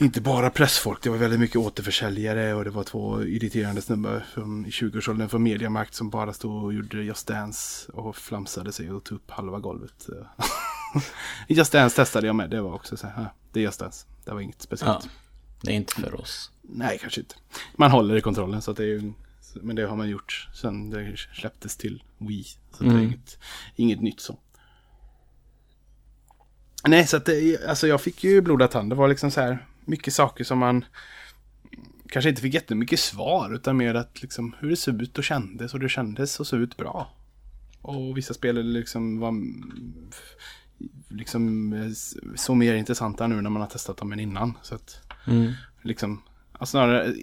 [0.00, 4.66] inte bara pressfolk, det var väldigt mycket återförsäljare och det var två irriterande snubbar från,
[4.66, 9.04] i 20-årsåldern från Mediamarkt som bara stod och gjorde Just Dance och flamsade sig och
[9.04, 10.06] tog upp halva golvet.
[11.48, 14.06] Just Dance testade jag med, det var också så här, "Ah, det är Just Dance,
[14.24, 15.04] det var inget speciellt.
[15.04, 15.10] Ja.
[15.62, 16.50] Det är inte för oss.
[16.62, 17.34] Nej, kanske inte.
[17.76, 19.12] Man håller i kontrollen så att det är ju...
[19.54, 22.44] Men det har man gjort sen det släpptes till Wii.
[22.44, 23.02] Så det är Mm.
[23.04, 23.38] inget,
[23.76, 24.38] inget nytt så.
[26.88, 28.90] Nej, så att det, alltså jag fick ju blodad tand.
[28.92, 30.84] Det var liksom så här mycket saker som man
[32.08, 33.54] kanske inte fick jättemycket svar.
[33.54, 36.60] Utan mer att liksom hur det såg ut och kändes och det kändes och såg
[36.60, 37.10] ut bra.
[37.82, 39.32] Och vissa spel liksom var
[41.08, 41.94] liksom
[42.36, 44.58] så mer intressanta nu när man har testat dem än innan.
[44.62, 45.52] Så att Mm.
[45.82, 46.22] liksom
[46.64, 47.14] snarare,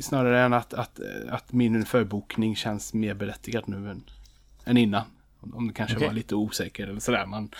[0.00, 4.04] snarare än att, att, att min förbokning känns mer berättigad nu än,
[4.64, 5.04] än innan.
[5.40, 6.08] Om det kanske Okej.
[6.08, 7.26] var lite osäker eller sådär.
[7.26, 7.50] Men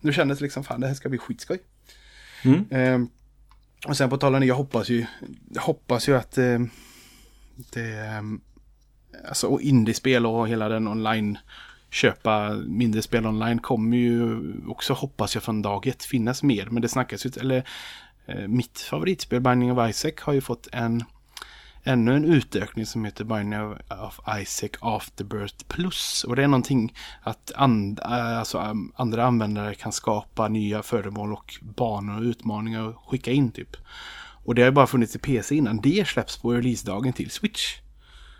[0.00, 1.58] nu kändes liksom fan det här ska bli skitskoj.
[2.44, 2.64] Mm.
[2.70, 3.08] Ehm,
[3.86, 5.06] och sen på tal om det, jag hoppas ju,
[5.50, 6.58] jag hoppas ju att eh,
[7.72, 8.22] det, eh,
[9.28, 11.38] alltså och indiespel och hela den online,
[11.90, 16.66] köpa mindre spel online kommer ju också hoppas jag från dag ett finnas mer.
[16.66, 17.64] Men det snackas ju, eller
[18.26, 21.04] eh, mitt favoritspel Binding of Isaac har ju fått en
[21.84, 23.60] ännu en utökning som heter Binding
[24.06, 26.24] of Isaac Afterbirth Plus.
[26.24, 31.32] Och det är någonting att and, äh, alltså, um, andra användare kan skapa nya föremål
[31.32, 33.76] och banor och utmaningar och skicka in typ.
[34.44, 35.80] Och det har ju bara funnits i PC innan.
[35.80, 37.78] Det släpps på releasedagen till Switch.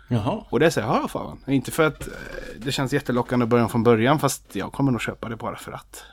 [0.07, 0.45] Jaha.
[0.49, 1.43] Och det säger jag, ja fan.
[1.47, 2.13] Inte för att eh,
[2.59, 5.71] det känns jättelockande att börja från början fast jag kommer nog köpa det bara för
[5.71, 6.03] att.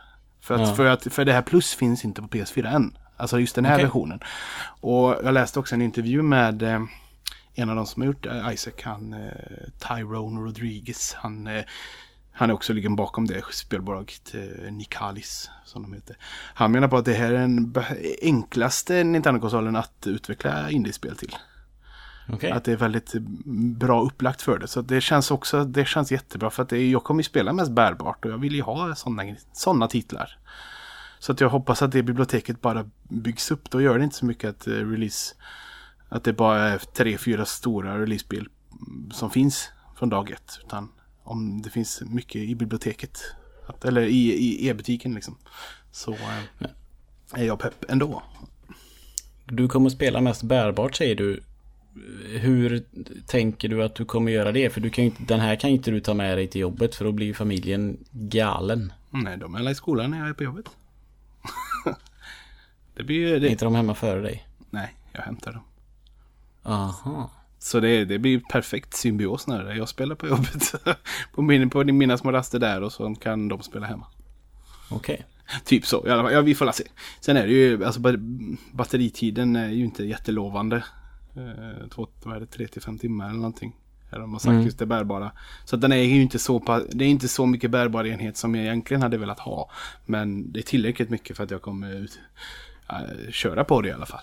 [0.40, 0.74] För, att, Ja.
[0.74, 2.96] för, att, för det här plus finns inte på PS4 än.
[3.16, 3.84] Alltså just den här Okej.
[3.84, 4.20] versionen.
[4.80, 6.80] Och jag läste också en intervju med eh,
[7.54, 9.30] en av de som har gjort eh, Isaac, han eh,
[9.88, 11.14] Tyrone Rodriguez.
[11.14, 11.64] Han, eh,
[12.32, 14.34] han är också ligger bakom det spelbolaget
[14.70, 16.16] Nicalis som de heter.
[16.54, 17.74] Han menar på att det här är den
[18.22, 21.36] enklaste Nintendo-konsolen att utveckla indiespel till.
[22.28, 22.50] Okej.
[22.50, 23.12] Att det är väldigt
[23.78, 24.68] bra upplagt för det.
[24.68, 27.70] Så det känns också, det känns jättebra för att är- jag kommer ju spela mest
[27.72, 30.38] bärbart och jag vill ju ha sådana såna titlar.
[31.18, 33.70] Så att jag hoppas att det biblioteket bara byggs upp.
[33.70, 35.34] Då gör det inte så mycket att release,
[36.12, 38.48] att det bara är tre, fyra stora release-spel
[39.12, 40.58] som finns från dag ett.
[40.66, 40.88] Utan
[41.22, 43.18] om det finns mycket i biblioteket.
[43.66, 45.36] Att, eller i, e-butiken liksom.
[45.92, 46.68] Så eh,
[47.34, 48.22] är jag pepp ändå.
[49.44, 51.42] Du kommer spela mest bärbart säger du.
[52.40, 52.84] Hur
[53.26, 54.70] tänker du att du kommer göra det?
[54.70, 56.94] För du kan inte- den här kan ju inte du ta med dig till jobbet
[56.94, 58.92] för då blir familjen galen.
[59.10, 60.66] Nej, de är alla i skolan när jag är på jobbet.
[62.96, 63.36] det blir ju...
[63.36, 64.46] Är Det, inte de hemma före dig?
[64.70, 65.62] nej, jag hämtar dem.
[66.62, 67.30] Aha.
[67.58, 69.74] Så det, det blir perfekt symbios när.
[69.74, 70.74] Jag spelar på jobbet.
[71.34, 74.06] på, min, på mina små raster där och så kan de spela hemma.
[74.90, 75.26] Okej.
[75.64, 76.06] Typ så.
[76.06, 76.32] i alla fall.
[76.32, 76.84] Ja, vi får la se.
[77.20, 78.18] Sen är det ju, alltså ba-
[78.72, 80.76] batteritiden är ju inte jättelovande.
[81.36, 83.76] Eh, två, vad är det, tre till fem timmar eller någonting.
[84.10, 84.64] Eller de har sagt Mm.
[84.64, 85.32] just det bärbara.
[85.64, 88.54] Så att den är ju inte så, det är inte så mycket bärbar enhet som
[88.54, 89.70] jag egentligen hade velat ha.
[90.06, 92.18] Men det är tillräckligt mycket för att jag kommer ut,
[92.90, 94.22] eh, köra på det i alla fall.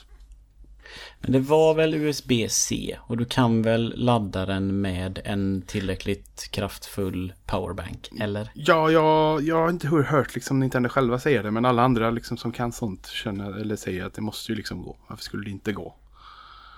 [1.21, 7.33] Men det var väl USB-C och du kan väl ladda den med en tillräckligt kraftfull
[7.45, 8.51] powerbank, eller?
[8.53, 11.51] Ja, jag, jag har inte hör- hört liksom Nintendo själva säga det.
[11.51, 14.81] Men alla andra liksom som kan sånt känner, eller säger att det måste ju liksom
[14.81, 14.97] gå.
[15.07, 15.95] Varför skulle det inte gå?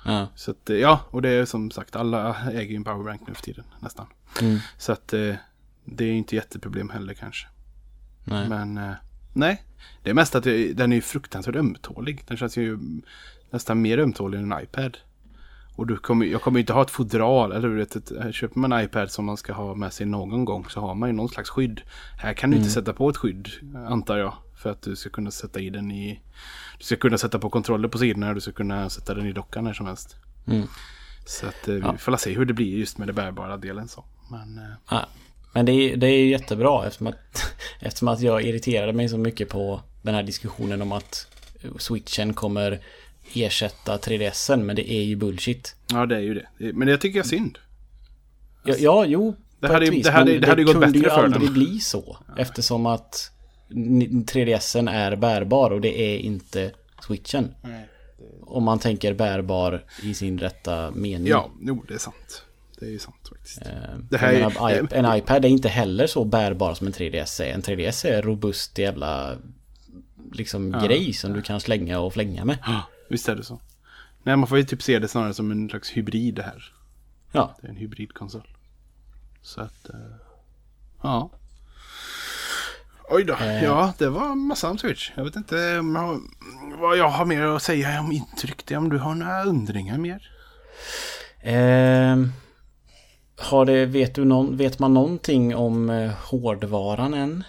[0.05, 0.27] Ja.
[0.35, 3.33] Så att, eh, ja, och det är som sagt, alla äger ju en powerbank nu
[3.33, 4.05] för tiden nästan.
[4.41, 4.59] Mm.
[4.77, 5.35] Så att eh,
[5.85, 7.47] det är inte jätteproblem heller kanske.
[8.23, 8.49] Nej.
[8.49, 8.91] Men eh,
[9.33, 9.63] nej,
[10.03, 10.43] det är mest att
[10.73, 12.23] den är fruktansvärt ömtålig.
[12.27, 12.79] Den känns ju
[13.51, 14.97] nästan mer ömtålig än en iPad.
[15.75, 18.85] Och du kommer, jag kommer inte ha ett fodral, eller vet, ett, köper man en
[18.85, 21.49] iPad som man ska ha med sig någon gång så har man ju någon slags
[21.49, 21.81] skydd.
[22.17, 23.49] Här kan du inte sätta på ett skydd,
[23.87, 24.33] antar jag.
[24.57, 26.21] För att du ska kunna sätta i den i...
[26.77, 29.33] Du ska kunna sätta på kontroller på sidorna och du ska kunna sätta den i
[29.33, 30.15] dockan när som helst.
[30.47, 30.67] Mm.
[31.25, 31.91] Så att eh, Ja.
[31.91, 34.05] vi får la se hur det blir just med det bärbara delen så.
[34.31, 35.05] Men eh, Ja,
[35.53, 39.49] men det är, det är jättebra eftersom att, eftersom att jag irriterade mig så mycket
[39.49, 41.27] på den här diskussionen om att
[41.77, 42.79] switchen kommer
[43.33, 45.75] ersätta 3DSen men det är ju bullshit.
[45.91, 46.47] ja, det är ju det.
[46.57, 47.57] Det- Men det tycker jag är synd.
[48.63, 49.35] Ja, ja jo.
[49.59, 51.23] Det hade ju- vis, det hade- men det hade ju gått kunde bättre ju för
[51.23, 51.53] aldrig den.
[51.53, 52.17] bli så.
[52.37, 53.31] Eftersom att
[53.71, 56.71] n- 3DSen är bärbar och det är inte
[57.07, 57.53] switchen.
[58.41, 61.27] Om man tänker bärbar i sin rätta mening.
[61.27, 62.45] Ja, jo, det är sant.
[62.79, 63.61] Det är ju sant faktiskt.
[63.61, 63.67] Eh,
[64.11, 67.39] Det här jag är- i- en iPad är inte heller så bärbar som en 3DS
[67.39, 67.53] är.
[67.53, 69.35] En 3DS är robust jävla
[70.33, 72.57] liksom grej som du kan slänga och flänga med.
[72.65, 72.81] Ja,
[73.11, 73.61] visst är det så.
[74.23, 76.73] Nej, man får ju typ se det snarare som en slags hybrid det här.
[77.31, 78.47] Ja, Det är en hybridkonsol.
[79.41, 79.95] Så att, eh,
[81.03, 81.29] ja.
[83.09, 83.63] Oj då, Eh.
[83.63, 85.11] ja det var massa om Switch.
[85.15, 86.21] Jag vet inte om jag,
[86.79, 88.65] vad jag har mer att säga om intryck.
[88.65, 90.29] Det, om du har några undringar mer?
[91.41, 92.31] Ehm,
[93.37, 97.43] har det, vet, du någon, vet man någonting om eh, hårdvaran än?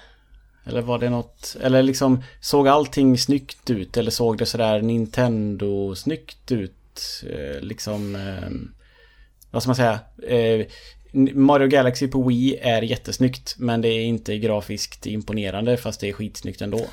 [0.64, 3.96] Eller var det något, eller liksom såg allting snyggt ut?
[3.96, 7.22] Eller såg det sådär Nintendo-snyggt ut?
[7.30, 8.50] Eh, liksom, eh,
[9.50, 10.00] vad ska man säga?
[10.28, 10.66] Eh,
[11.34, 16.12] Mario Galaxy på Wii är jättesnyggt men det är inte grafiskt imponerande fast det är
[16.12, 16.86] skitsnyggt ändå.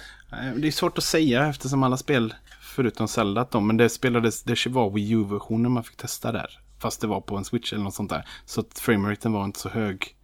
[0.55, 4.67] Det är svårt att säga eftersom alla spel, förutom Zelda, då, men det spelades, det
[4.67, 6.59] var Wii U-versionen man fick testa där.
[6.79, 8.25] Fast det var på en Switch eller något sånt där.
[8.45, 10.15] Så frameraten var inte så hög.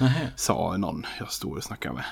[0.00, 0.28] Nähä.
[0.36, 2.04] Sa någon jag stod och snackade med.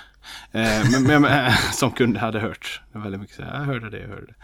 [0.52, 2.80] Eh, men, men, men, som kunde hade hört.
[2.92, 4.34] Väldigt mycket så här, jag hörde det, jag hörde det.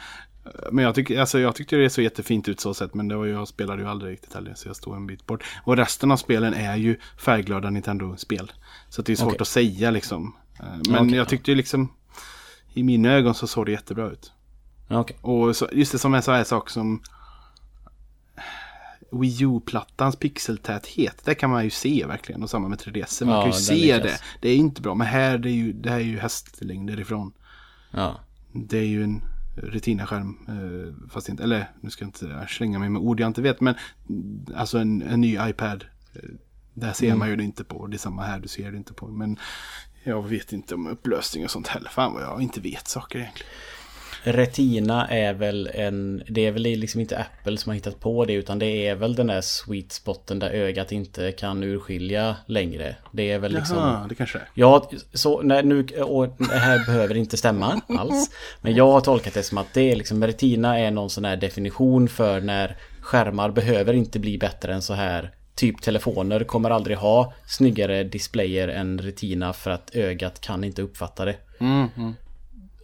[0.72, 2.95] Men jag, tycker, alltså, jag tyckte det såg jättefint ut så sett.
[2.95, 4.55] Men det var, jag spelade ju aldrig riktigt heller.
[4.55, 5.45] Så jag stod en bit bort.
[5.64, 8.53] Och resten av spelen är ju färgglada Nintendo-spel.
[8.89, 9.41] Så det är svårt Okej.
[9.41, 10.37] att säga liksom.
[10.61, 11.93] Eh, Men Okej, jag tyckte ju liksom.
[12.74, 14.32] I mina ögon så såg det jättebra ut.
[14.89, 15.16] Okej.
[15.20, 17.03] Och så, just det som en sån här sak som
[19.12, 21.24] Wii U-plattans pixeltäthet.
[21.24, 22.42] Det kan man ju se verkligen.
[22.42, 23.24] Och samma med 3DS.
[23.24, 24.20] Man Ja, kan ju se det.
[24.40, 24.94] Det är inte bra.
[24.94, 27.32] Men här det är ju, det här är ju hästlängder ifrån.
[27.90, 28.20] Ja.
[28.52, 29.22] Det är ju en
[29.57, 30.36] Retina-skärm.
[30.48, 33.61] Eh, fast inte, eller nu ska jag inte slänga mig med ord jag inte vet.
[33.61, 33.74] Men
[34.09, 35.84] mm, alltså en, en ny iPad.
[36.14, 36.20] Eh,
[36.74, 37.18] där ser Mm.
[37.18, 37.86] man ju det inte på.
[37.86, 39.07] Det är samma här, du ser det inte på.
[39.07, 39.38] Men
[40.04, 41.90] jag vet inte om upplösning och sånt heller.
[41.90, 43.50] Fan vad jag inte vet saker egentligen.
[44.27, 46.22] Retina är väl en...
[46.29, 49.14] Det är väl liksom inte Apple som har hittat på det utan det är väl
[49.14, 52.97] den där sweet spoten där ögat inte kan urskilja längre.
[53.12, 53.77] Det är väl liksom...
[53.77, 54.49] Jaha, det kanske är.
[54.55, 58.31] Ja, så när nu, och det här behöver inte stämma alls.
[58.61, 61.37] Men jag har tolkat det som att det är liksom, Retina är någon sån här
[61.37, 65.31] definition för när skärmar behöver inte bli bättre än så här.
[65.55, 71.24] Typ telefoner kommer aldrig ha snyggare displayer än Retina för att ögat kan inte uppfatta
[71.24, 71.37] det.
[71.61, 72.14] Mm, mm.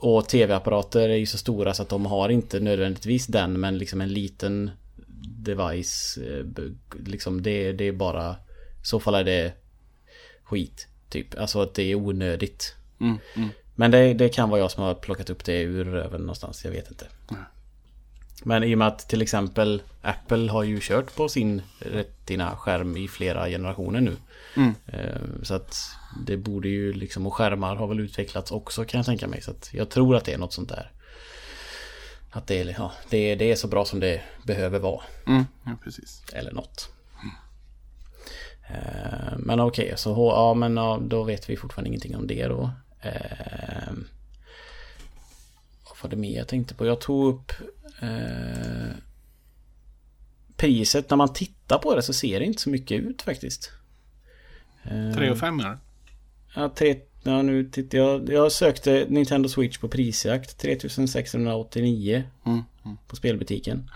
[0.02, 4.00] Och tv-apparater är ju så stora så att de har inte nödvändigtvis den men liksom
[4.00, 4.70] en liten
[5.38, 6.18] device.
[6.18, 6.44] eh,
[7.06, 8.30] Liksom det, det är bara...
[8.82, 9.52] I så fall är det
[10.42, 10.88] skit.
[11.08, 11.38] Typ.
[11.38, 12.74] Alltså att det är onödigt.
[13.00, 13.48] Mm, mm.
[13.74, 16.64] Men det, det kan vara jag som har plockat upp det ur röven någonstans.
[16.64, 17.06] Jag vet inte.
[18.44, 23.08] Men i och med att till exempel Apple har ju kört på sin Retina-skärm i
[23.08, 24.16] flera generationer nu.
[24.56, 24.74] Mm.
[24.86, 25.76] Eh, Så att
[26.26, 29.42] det borde ju liksom, och skärmar har väl utvecklats också kan jag tänka mig.
[29.42, 30.90] Så att jag tror att det är något sånt där.
[32.30, 35.02] Att det är, ja, det är, det är så bra som det behöver vara.
[35.26, 36.22] Mm, ja, precis.
[36.32, 36.88] Eller något.
[38.70, 42.46] Eh, Men okej, så H- ja, men ja, då vet vi fortfarande ingenting om det
[42.46, 42.70] då.
[43.02, 43.92] Eh,
[45.84, 46.86] Vad var det mer jag tänkte på?
[46.86, 47.52] Jag tog upp
[48.00, 48.92] eh,
[50.56, 51.10] priset.
[51.10, 53.72] När man tittar på det så ser det inte så mycket ut faktiskt.
[54.84, 55.78] Eh, 3 och 5 är.
[56.54, 58.28] Ja, tre, ja, nu tittar jag.
[58.32, 60.58] Jag sökte Nintendo Switch på prisjakt.
[60.58, 62.96] 3689 Mm, mm.
[63.08, 63.90] på spelbutiken.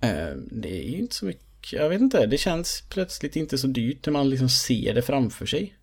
[0.00, 1.72] Eh, Det är ju inte så mycket.
[1.72, 2.26] Jag vet inte.
[2.26, 5.74] Det känns plötsligt inte så dyrt när man liksom ser det framför sig.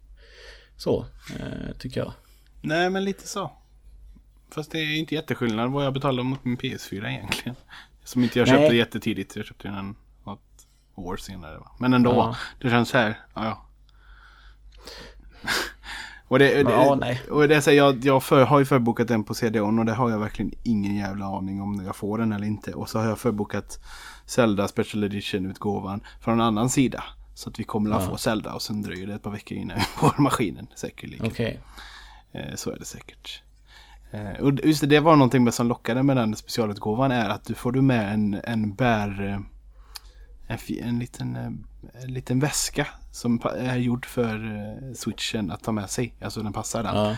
[0.77, 1.05] Så,
[1.39, 2.13] eh, tycker jag.
[2.61, 3.51] Nej, men lite så.
[4.51, 7.55] Fast det är inte jätteskillnad vad jag betalar mot min PS4 egentligen.
[8.03, 8.57] Som inte jag Nej.
[8.57, 9.35] köpte jättetidigt.
[9.35, 9.95] Jag köpte den
[10.99, 11.57] år senare.
[11.57, 11.71] Va?
[11.79, 12.11] Men ändå.
[12.11, 12.35] Ja.
[12.61, 13.19] Det känns så här.
[13.33, 13.65] Ja,
[16.27, 17.21] och det, det, Ja, nej.
[17.31, 19.85] och det är så här, jag, jag för, har ju förbokat den på CDON och
[19.85, 22.73] det har jag verkligen ingen jävla aning om när jag får den eller inte.
[22.73, 23.79] Och så har jag förbokat
[24.25, 27.03] Zelda Special Edition-utgåvan från en annan sida.
[27.33, 28.09] Så att vi kommer att Ja.
[28.09, 31.25] få Zelda och sen dröjer det ett par veckor innan vi får maskinen säkerligen.
[31.25, 31.59] Okej.
[32.31, 33.41] Eh, Så är det säkert.
[34.11, 37.53] Eh, Och just det, det var någonting som lockade med den specialutgåvan är att du
[37.53, 39.43] får du med en, en bär...
[40.49, 45.89] En, liten, eh, en liten väska som är gjord för eh, switchen att ta med
[45.89, 46.13] sig.
[46.21, 46.95] Alltså den passar den.
[46.95, 47.15] Ja.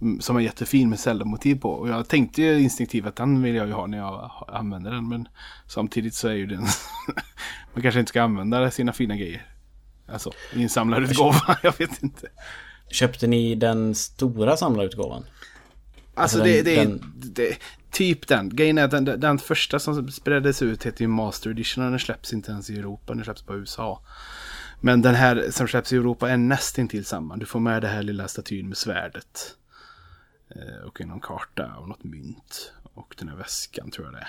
[0.00, 1.70] Mm, Som är jättefin med Zelda-motiv på.
[1.70, 5.08] Och jag tänkte ju instinktivt att den vill jag ju ha när jag använder den.
[5.08, 5.28] Men
[5.66, 6.60] samtidigt så är ju den...
[7.74, 9.46] Man kanske inte ska använda sina fina grejer.
[10.12, 11.58] Alltså i en samlarutgåva.
[11.62, 12.26] jag vet inte.
[12.90, 15.24] Köpte ni den stora samlarutgåvan?
[16.14, 17.56] Alltså, Alltså det, den- det, är den- det,
[17.94, 18.56] typ den.
[18.56, 22.00] Grejen är att den, den första som spriddes ut heter ju Master Edition och den
[22.00, 23.14] släpps inte ens i Europa.
[23.14, 24.02] Den släpps på USA.
[24.80, 27.36] Men den här som släpps i Europa är nästintill samma.
[27.36, 29.56] Du får med det här lilla statyn med svärdet.
[30.48, 32.72] Eh, och någon karta och något mynt.
[32.94, 34.28] Och den här väskan tror jag det är.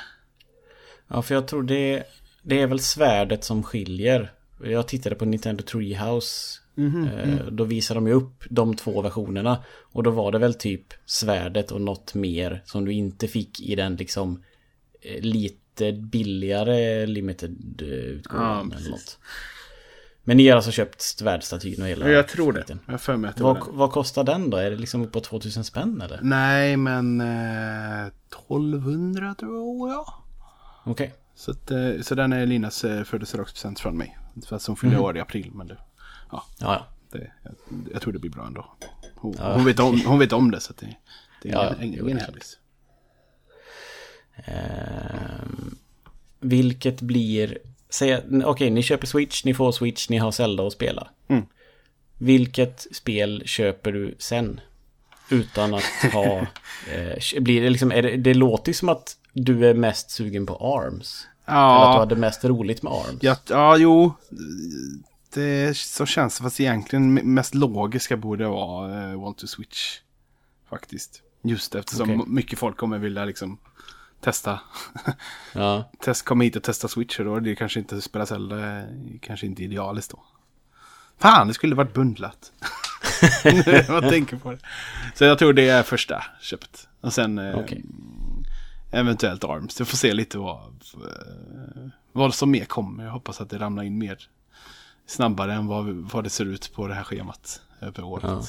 [1.07, 2.03] Ja, för jag tror det,
[2.41, 4.33] det är väl svärdet som skiljer.
[4.63, 9.63] Jag tittade på Nintendo Treehouse eh, Då visade de ju upp de två versionerna.
[9.91, 13.75] Och då var det väl typ svärdet och något mer som du inte fick i
[13.75, 14.43] den liksom
[15.01, 19.19] eh, lite billigare limited utgåvan Ja, eller något.
[20.27, 22.77] Men ni har alltså köpt svärdstatyn och hela Jag tror det.
[22.87, 23.77] Jag för mig att det var Vad, den.
[23.77, 24.57] vad kostar den då?
[24.57, 26.19] Är det liksom på 2000 spänn eller?
[26.23, 30.05] Nej men eh, 1200 tror jag.
[30.85, 31.13] Okej.
[31.35, 34.17] Så, att, eh, så den är Linas födelsedagspresent från mig.
[34.49, 35.03] Fast hon fyller Mhm.
[35.03, 35.51] år i april.
[35.53, 35.77] Men det,
[36.31, 36.87] Ja, ja.
[37.11, 37.53] det, jag,
[37.93, 38.65] jag tror det blir bra ändå.
[39.15, 39.53] Hon, Ja.
[39.53, 40.95] hon, vet, om, hon vet om det så det,
[41.41, 42.57] det är Ja, ingen, hemlis.
[44.45, 45.75] Ehm,
[46.39, 47.57] vilket blir...
[47.89, 51.07] Säg, okej, ni köper Switch, ni får Switch, ni har Zelda att spela.
[51.27, 51.45] Mm.
[52.17, 54.59] Vilket spel köper du sen?
[55.29, 56.25] Utan att ha...
[56.91, 57.91] eh, blir det liksom...
[57.91, 61.27] Är det, det låter ju som att du är mest sugen på ARMS.
[61.47, 63.17] Eller att du Ja, hade mest roligt med ARMS.
[63.21, 64.13] ja, ja, jo.
[65.35, 66.43] Det så känns det.
[66.43, 69.99] Fast egentligen mest logiska borde vara uh, Want to Switch.
[70.69, 71.21] Faktiskt.
[71.41, 72.23] Just eftersom Okej.
[72.27, 73.57] mycket folk kommer vilja liksom
[74.21, 74.59] testa.
[75.53, 75.91] Ja.
[75.99, 78.85] Test, komma hit och testa Switch och då det kanske inte spela Zelda, eh,
[79.21, 80.23] kanske inte idealiskt då.
[81.17, 82.51] Fan, det skulle varit bundlat.
[83.43, 84.59] Nu man tänker på det.
[85.15, 86.87] Så jag tror det är första köpet.
[87.01, 87.83] Och sen eh, Okej.
[88.91, 89.75] eventuellt Arms.
[89.75, 93.03] Du får se lite vad, eh, vad som mer kommer.
[93.03, 94.29] Jag hoppas att det ramlar in mer
[95.05, 98.23] snabbare än vad, vad det ser ut på det här schemat över året.
[98.23, 98.41] Ja.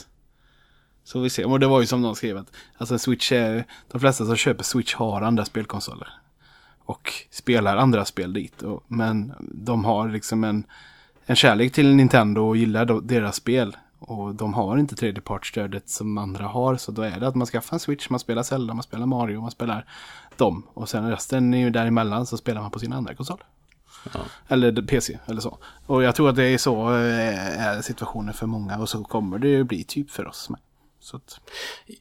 [1.04, 1.46] Så vi ser.
[1.46, 4.64] Och det var ju som någon skrev att alltså Switch är, de flesta som köper
[4.64, 6.08] Switch har andra spelkonsoler.
[6.84, 8.62] Och spelar andra spel dit.
[8.62, 10.64] Och, men de har liksom en,
[11.26, 13.76] en kärlek till Nintendo och gillar deras spel.
[13.98, 16.76] Och de har inte tredjepartsstödet som andra har.
[16.76, 19.40] Så då är det att man skaffar en Switch, man spelar Zelda, man spelar Mario,
[19.40, 19.86] man spelar
[20.36, 20.66] dem.
[20.74, 23.44] Och sen resten är ju däremellan så spelar man på sin andra konsol.
[24.14, 24.20] Ja.
[24.48, 25.58] Eller PC eller så.
[25.86, 28.78] Och jag tror att det är så eh, är situationen för många.
[28.78, 30.60] Och så kommer det ju bli typ för oss med.
[31.00, 31.40] Så att,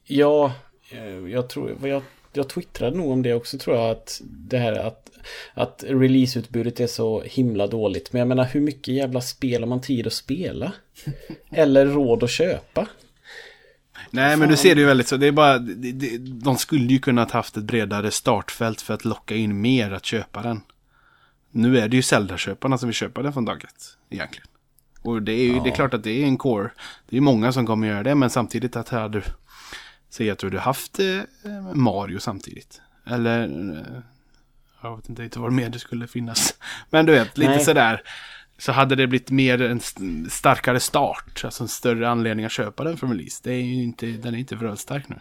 [0.04, 0.52] Ja,
[0.90, 2.02] eh, jag tror, jag,
[2.32, 5.10] jag twittrade nog om det också tror jag att det här att,
[5.54, 8.12] att releaseutbudet är så himla dåligt.
[8.12, 10.72] Men jag menar hur mycket jävla spel har man tid att spela?
[11.50, 12.88] Eller råd att köpa?
[14.10, 15.16] Nej, men du ser det ju väldigt så.
[15.16, 15.58] Det är bara,
[16.44, 20.42] de skulle ju kunnat haft ett bredare startfält för att locka in mer att köpa
[20.42, 20.60] den.
[21.50, 24.46] Nu är det ju Zelda-köparna som vill köpa den från dag ett, egentligen.
[25.02, 26.70] Och det är ju det är klart att det är en core.
[27.08, 29.24] Det är många som kommer göra det, men samtidigt att hade du...
[30.10, 32.80] Säg att du hade haft eh, Mario samtidigt.
[33.06, 33.42] Eller...
[33.42, 34.02] Eh,
[34.82, 36.54] jag vet inte riktigt vad mer det skulle finnas.
[36.90, 37.64] Men du vet, lite Nej.
[37.64, 38.02] sådär.
[38.58, 41.40] Så hade det blivit mer en st- starkare start.
[41.44, 43.40] Alltså en större anledning att köpa den från release.
[43.44, 45.20] Det är ju inte, den är inte för stark nu.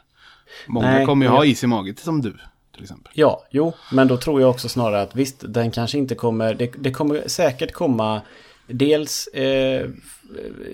[0.67, 2.38] Många Nej, kommer ju ha is i magen som du.
[2.76, 3.11] Till exempel.
[3.15, 6.71] Ja, jo, men då tror jag också snarare att visst, den kanske inte kommer, det,
[6.78, 8.21] det kommer säkert komma
[8.67, 9.89] dels eh,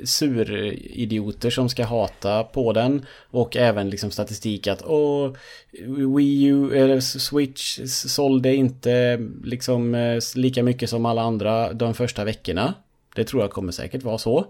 [0.04, 5.32] suridioter som ska hata på den och även liksom statistik att åh,
[6.16, 12.24] Wii U eller Switch sålde inte liksom eh, lika mycket som alla andra de första
[12.24, 12.74] veckorna.
[13.16, 14.46] Det tror jag kommer säkert vara så.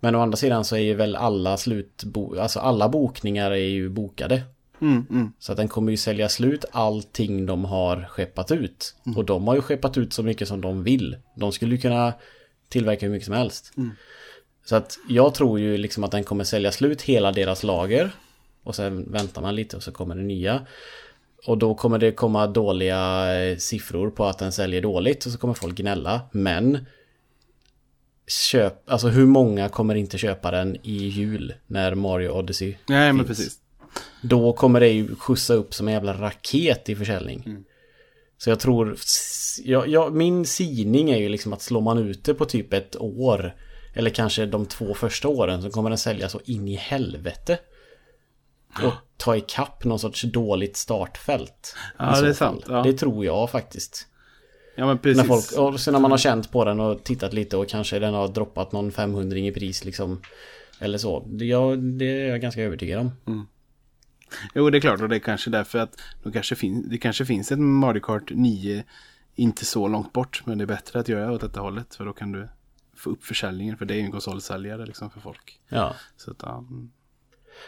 [0.00, 3.88] Men å andra sidan så är ju väl alla slutbo alltså alla bokningar är ju
[3.88, 4.42] bokade.
[4.80, 5.32] Mm, mm.
[5.38, 8.94] Så att den kommer ju sälja slut allting de har skeppat ut.
[9.16, 11.16] Och de har ju skeppat ut så mycket som de vill.
[11.36, 12.12] De skulle ju kunna
[12.68, 13.72] tillverka hur mycket som helst.
[14.64, 18.10] Så att jag tror ju liksom att den kommer sälja slut hela deras lager.
[18.62, 20.66] Och sen väntar man lite och så kommer det nya.
[21.46, 25.38] Och då kommer det komma dåliga eh, siffror på att den säljer dåligt och så
[25.38, 26.20] kommer folk gnälla.
[26.32, 26.86] Men
[28.26, 33.26] köp, alltså hur många kommer inte köpa den i jul när Mario Odyssey Nej, men
[33.26, 33.38] finns?
[33.38, 33.58] precis.
[34.22, 37.42] Då kommer det ju skjutsa upp som en jävla raket i försäljning.
[37.46, 37.64] Mm.
[38.38, 38.96] Så jag tror,
[39.64, 42.96] ja, ja, min sidning är ju liksom att slår man ut det på typ ett
[42.96, 43.54] år,
[43.94, 47.58] eller kanske de två första åren, så kommer den sälja så in i helvete.
[48.84, 51.76] Och ta ikapp någon sorts dåligt startfält.
[51.98, 52.82] Ja, det är sant, ja.
[52.82, 54.06] Det tror jag faktiskt.
[54.76, 55.16] Ja, men precis.
[55.16, 57.98] När folk, och sen när man har känt på den och tittat lite och kanske
[57.98, 60.22] den har droppat någon 500 i pris liksom.
[60.80, 61.26] Eller så.
[61.26, 63.12] Det, jag, det är jag ganska övertygad om.
[64.54, 65.00] Jo, det är klart.
[65.00, 68.30] Och det är kanske därför att det kanske, fin- det kanske finns ett Mario Kart
[68.30, 68.84] 9
[69.34, 70.42] inte så långt bort.
[70.44, 71.94] Men det är bättre att göra åt detta hållet.
[71.94, 72.48] För då kan du
[72.96, 73.76] få upp försäljningen.
[73.76, 75.60] För det är ju en konsolsäljare liksom för folk.
[75.68, 75.94] Ja.
[76.16, 76.90] Så att, mm.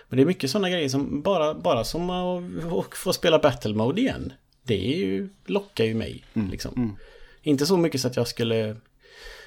[0.09, 3.75] Men det är mycket sådana grejer som bara, bara som att och få spela battle
[3.75, 4.33] mode igen.
[4.63, 6.25] Det är ju, lockar ju mig.
[6.33, 6.97] Liksom.
[7.43, 8.77] Inte så mycket så att jag skulle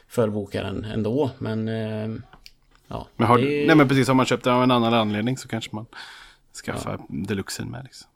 [0.08, 1.68] förboka den ändå, men...
[1.68, 2.16] Eh,
[2.88, 4.10] ja, Men, har, det, nej, men precis.
[4.10, 5.86] Om man köpt den av en annan anledning så kanske man
[6.54, 7.84] skaffar deluxen med.
[7.84, 8.08] Liksom.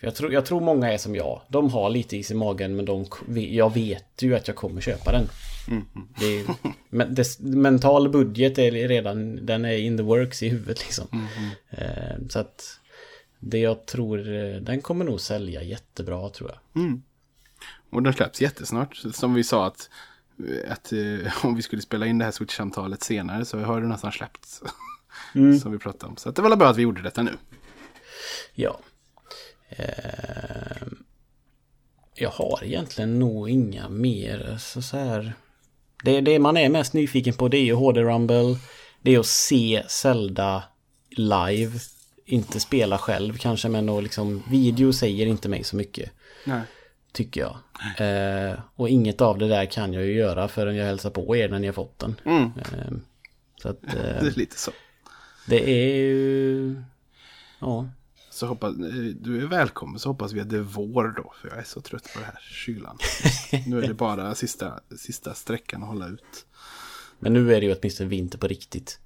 [0.00, 1.40] jag, tror, jag tror många är som jag.
[1.48, 5.12] De har lite is i magen, men de, jag vet ju att jag kommer köpa
[5.12, 5.28] den.
[6.20, 6.46] Det är,
[6.90, 11.28] men dess, mental budget är redan, den är in the works i huvudet liksom.
[11.70, 12.80] Eh, så att
[13.38, 16.82] det jag tror, eh, den kommer nog sälja jättebra tror jag.
[17.90, 18.96] Och den släpps jättesnart.
[18.96, 19.90] Som vi sa att,
[20.68, 24.12] att eh, om vi skulle spela in det här Switch-samtalet senare så har det nästan
[24.12, 24.62] släppts.
[25.62, 26.16] Som vi pratade om.
[26.16, 27.32] Så det var väl bra att vi gjorde detta nu.
[28.54, 28.78] Ja.
[29.68, 30.86] Eh,
[32.14, 35.32] jag har egentligen nog inga mer så, så här.
[36.04, 38.58] Det, det man är mest nyfiken på det är ju HD Rumble.
[39.02, 40.62] Det är att se Zelda
[41.10, 41.78] live.
[42.24, 46.10] Inte spela själv kanske men och liksom video säger inte mig så mycket.
[46.44, 46.60] Nej.
[47.12, 47.56] Tycker jag.
[47.98, 51.48] Eh, och inget av det där kan jag ju göra förrän jag hälsar på er
[51.48, 52.20] när ni har fått den.
[52.24, 52.44] Mm.
[52.44, 52.92] Eh,
[53.62, 54.70] så att Det är lite så.
[55.46, 56.82] Det är ju...
[57.58, 57.88] Ja.
[58.30, 58.74] Så hoppas,
[59.20, 61.32] du är välkommen så hoppas vi att det är vår då.
[61.40, 62.98] För jag är så trött på det här kylan.
[63.66, 66.46] nu är det bara sista, sista sträckan att hålla ut.
[67.18, 68.98] Men nu är det ju åtminstone vinter på riktigt.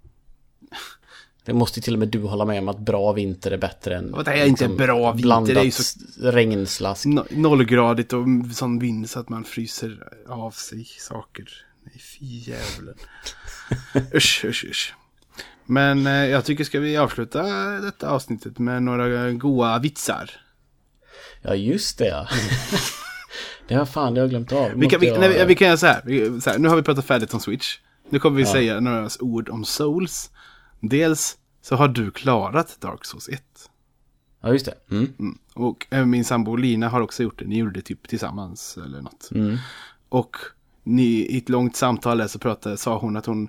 [1.45, 3.97] Det måste ju till och med du hålla med om att bra vinter är bättre
[3.97, 4.03] än...
[4.05, 7.07] liksom Och det är inte bra vinter, det är ju så- regnslask.
[7.07, 11.66] No- Nollgradigt och sån vind så att man fryser av sig saker.
[11.84, 12.95] Nej, fy djävulen.
[14.14, 14.95] usch, usch, usch.
[15.70, 17.42] Men eh, jag tycker ska vi avsluta
[17.80, 20.30] detta avsnittet med några goa vitsar.
[21.42, 22.28] Ja, just det ja.
[23.68, 24.70] det har fan, det har jag glömt av.
[24.74, 26.58] Vi kan, vi, jag- nej, vi- kan göra så här, vi, så här.
[26.58, 27.78] Nu har vi pratat färdigt om Switch.
[28.10, 30.30] Nu kommer vi säga några ord om Souls.
[30.80, 33.42] Dels så har du klarat Dark Souls 1.
[34.42, 34.74] Ja, just det.
[34.90, 35.12] Mm.
[35.18, 35.38] Mm.
[35.54, 37.44] Och eh, min sambo Lina har också gjort det.
[37.44, 39.30] Ni gjorde det typ tillsammans eller något.
[40.08, 40.36] Och
[40.84, 43.48] ni, i ett långt samtal så pratade, sa hon att hon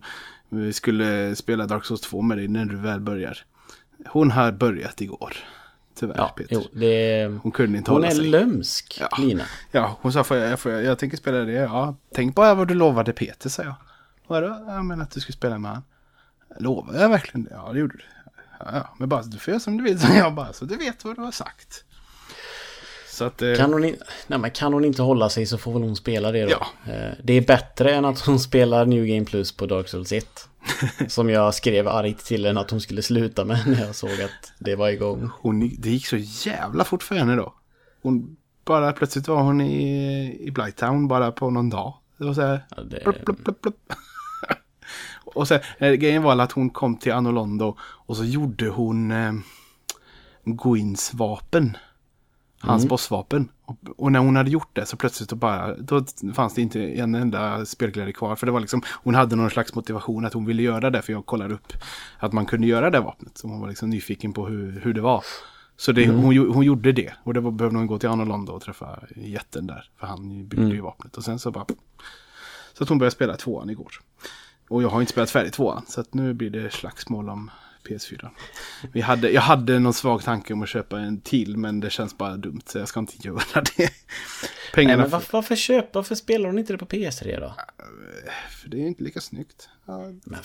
[0.52, 3.38] eh, skulle spela Dark Souls 2 med dig när du väl börjar.
[4.08, 5.34] Hon har börjat igår.
[5.95, 6.56] Tyvärr Ja, Peter.
[6.56, 7.26] jo, det...
[7.43, 8.26] Hon kunde inte Hon hålla är sig.
[8.30, 9.18] lömsk, Ja.
[9.20, 9.43] Lina.
[9.72, 11.52] Ja, hon sa får jag, får jag, jag tänker spela det.
[11.52, 13.76] Ja, tänk bara vad du lovade Peter, sa jag.
[14.28, 14.64] Vadå?
[14.68, 15.84] Ja, men att du skulle spela med han.
[16.60, 17.52] Lovade jag verkligen det?
[17.54, 18.04] Ja, det gjorde du.
[18.60, 20.54] Ja, ja, men bara du får göra som du vill, sa jag bara.
[20.54, 21.84] Så du vet vad du har sagt.
[23.20, 23.41] Så att...
[23.41, 23.95] Eh, Kan hon, in...
[24.28, 26.51] Nej, men kan hon inte hålla sig så får väl hon spela det då.
[26.51, 26.93] Ja.
[26.93, 30.49] Eh, Det är bättre än att hon spelar New Game Plus på Dark Souls 1.
[31.07, 34.53] som jag skrev argt till henne att hon skulle sluta med när jag såg att
[34.59, 35.30] det var igång.
[35.41, 37.53] hon, det gick så jävla fort för henne då.
[38.01, 41.93] Hon bara plötsligt var hon i, i Blighttown bara på någon dag.
[42.17, 42.65] Det var så här.
[42.78, 42.99] Ja, det...
[42.99, 43.93] Plupp, plupp, plupp.
[45.24, 49.34] och sen, eh, grejen var att hon kom till Anolondo och så gjorde hon eh,
[50.43, 51.78] Gwins vapen.
[52.62, 53.49] Hans bossvapen.
[53.66, 56.82] Och, och när hon hade gjort det så plötsligt då bara, då fanns det inte
[56.82, 58.36] en enda spelglädje kvar.
[58.36, 61.01] För det var liksom, hon hade någon slags motivation att hon ville göra det.
[61.01, 61.74] För jag kollade upp
[62.20, 63.38] att man kunde göra det vapnet.
[63.38, 65.24] Så hon var liksom nyfiken på hur, hur det var.
[65.78, 67.14] Så det, hon, gjo- hon gjorde det.
[67.24, 69.89] Och det var, behövde hon gå till Anolondo och träffa jätten där.
[69.99, 71.18] För han byggde ju vapnet.
[71.18, 71.66] Och sen så bara
[72.74, 73.91] så att hon började spela tvåan igår.
[74.70, 75.84] Och jag har inte spelat färdigt tvåan.
[75.88, 77.51] Så att nu blir det slagsmål om
[77.84, 78.30] PS4.
[78.92, 81.58] Vi hade, jag hade någon svag tanke om att köpa en till.
[81.58, 82.62] Men det känns bara dumt.
[82.66, 83.72] Så jag ska inte göra det.
[83.78, 83.90] Nej,
[84.74, 85.90] Pengarna men varför, varför köpa?
[85.94, 87.54] Varför spelar hon inte det på PS3 då?
[88.62, 89.70] för det är inte lika snyggt.
[89.86, 90.40] Ja, Men.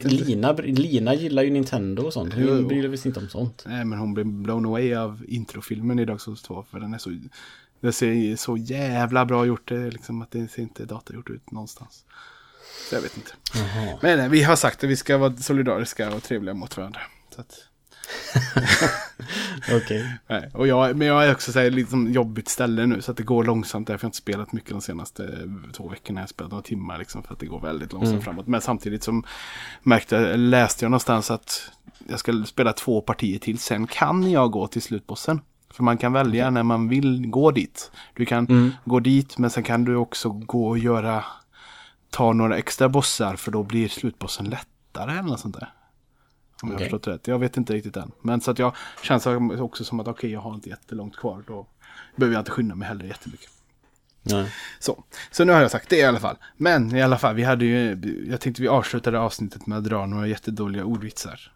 [0.00, 2.34] Lina, Lina gillar ju Nintendo och sånt.
[2.36, 2.54] Jo.
[2.54, 3.64] Hon bryr sig visst inte om sånt.
[3.66, 6.64] Nej men hon blev blown away av introfilmen i Dark Souls 2.
[6.70, 7.18] För den är så,
[7.80, 9.68] det ser så jävla bra gjort.
[9.68, 12.04] Det, liksom att det ser inte datorgjort ut någonstans.
[12.92, 13.30] Så jag vet inte.
[13.54, 13.98] Jaha.
[14.00, 17.00] Men nej, vi har sagt att vi ska vara solidariska och trevliga mot varandra.
[19.76, 20.18] Okej.
[20.54, 23.22] Och jag, men jag är också så här, liksom jobbigt ställe nu så att det
[23.22, 23.86] går långsamt.
[23.86, 26.20] Därför har jag inte spelat mycket de senaste eh, två veckorna.
[26.20, 28.46] Jag har spelat några timmar liksom för att det går väldigt långsamt framåt.
[28.46, 29.24] Men samtidigt som
[29.82, 31.70] märkte, läste jag någonstans att
[32.08, 33.58] jag ska spela två partier till.
[33.58, 35.40] Sen kan jag gå till slutbossen.
[35.70, 37.90] För man kan välja när man vill gå dit.
[38.14, 41.24] Du kan gå dit men sen kan du också gå och göra
[42.12, 45.72] ta några extra bossar för då blir slutbossen lättare eller något sånt där.
[46.62, 47.28] Om jag har förstått rätt.
[47.28, 48.12] Jag vet inte riktigt än.
[48.20, 49.26] Men så att jag känns
[49.60, 51.44] också som att okej, jag har inte jättelångt kvar.
[51.46, 51.66] Då
[52.16, 53.50] behöver jag inte skynda mig heller jättemycket.
[54.22, 54.52] Nej.
[54.78, 55.04] Så.
[55.30, 56.36] så nu har jag sagt det i alla fall.
[56.56, 57.98] Men i alla fall, vi hade ju,
[58.30, 61.52] jag tänkte vi avslutade avsnittet med att dra några jättedåliga ordvitsar.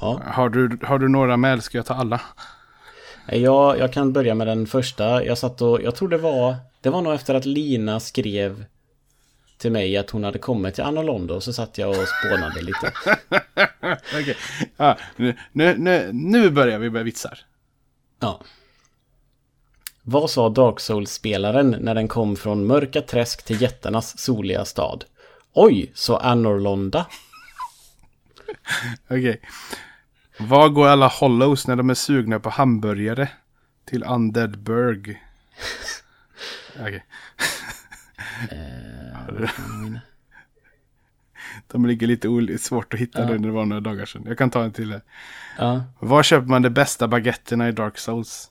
[0.00, 0.20] Ja.
[0.26, 2.20] Har du, har du några med eller ska jag ta alla?
[3.26, 5.24] Jag, jag kan börja med den första.
[5.24, 8.64] Jag satt och, jag tror det var, det var nog efter att Lina skrev
[9.58, 12.92] till mig att hon hade kommit till Anna Londo så satt jag och spånade lite.
[14.14, 14.36] Okej.
[14.76, 17.38] Ja, nu, nu, nu, börjar vi med vitsar.
[18.20, 18.40] Ja.
[20.02, 25.04] Vad sa Dark Souls-spelaren när den kom från mörka träsk till jättarnas soliga stad?
[25.52, 27.06] Oj, så Anorlonda.
[29.04, 29.40] Okej.
[30.38, 33.28] Var går alla hollows när de är sugna på hamburgare?
[33.84, 35.22] Till Undead Burg.
[36.80, 37.04] Okej.
[41.66, 44.24] De ligger lite svårt att hitta nu när det var några dagar sedan.
[44.26, 45.00] Jag kan ta en till.
[45.58, 45.84] Ja.
[46.00, 48.50] Var köper man de bästa baguetterna i Dark Souls?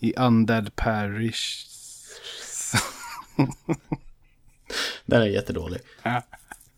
[0.00, 1.66] I Undead Parish.
[5.06, 5.80] Den är jättedålig.
[6.02, 6.22] Ja.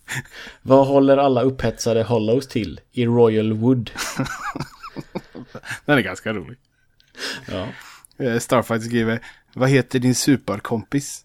[0.62, 2.80] Vad håller alla upphetsade hollows till?
[2.92, 3.90] I Royal Wood.
[5.84, 6.58] Den är ganska rolig.
[7.50, 7.68] Ja.
[8.24, 9.20] Eh, Starfight skriver.
[9.54, 11.24] Vad heter din superkompis?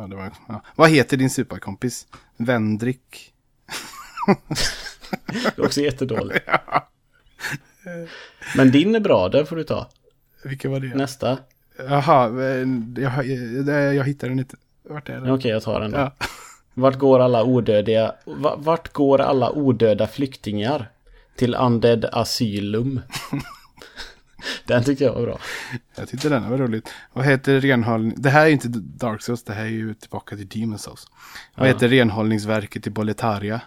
[0.00, 0.62] Ja, det var, ja.
[0.76, 2.06] Vad heter din superkompis?
[2.36, 3.32] Vendrik.
[5.26, 6.40] Det är också jättedålig.
[8.56, 9.88] Men din är bra, den får du ta.
[10.44, 10.94] Vilka var det?
[10.94, 11.38] Nästa.
[11.88, 12.30] Jaha,
[12.96, 14.56] jag, jag, jag hittar den inte.
[14.82, 15.30] Vart är den?
[15.30, 15.98] Okej, jag tar den då.
[15.98, 16.12] Ja.
[16.74, 18.14] Vart går alla odödiga...
[18.24, 20.90] va- Vart går alla odöda flyktingar?
[21.36, 23.00] Till Undead Asylum.
[24.66, 25.38] den tyckte jag var bra.
[25.96, 26.88] Jag tyckte den var roligt.
[27.12, 28.14] Vad heter renhållning?
[28.16, 31.06] Det här är inte Dark Souls, det här är ju tillbaka till Demon Souls.
[31.54, 31.72] Vad Ja.
[31.72, 33.60] heter renhållningsverket i Boletaria?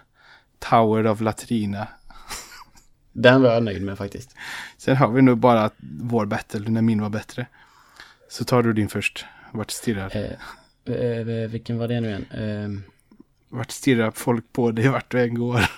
[0.59, 1.87] Tower of Latrina.
[3.13, 4.35] Den var jag nöjd med faktiskt.
[4.77, 5.69] Sen har vi nog bara
[6.01, 7.47] vår battle när min var bättre.
[8.29, 9.25] Så tar du din först.
[9.51, 10.11] Vart stirrar,
[10.85, 12.25] Eh, eh, vilken var det nu igen?
[12.31, 12.91] Eh,
[13.57, 15.69] vart stirrar folk på dig vart du än går?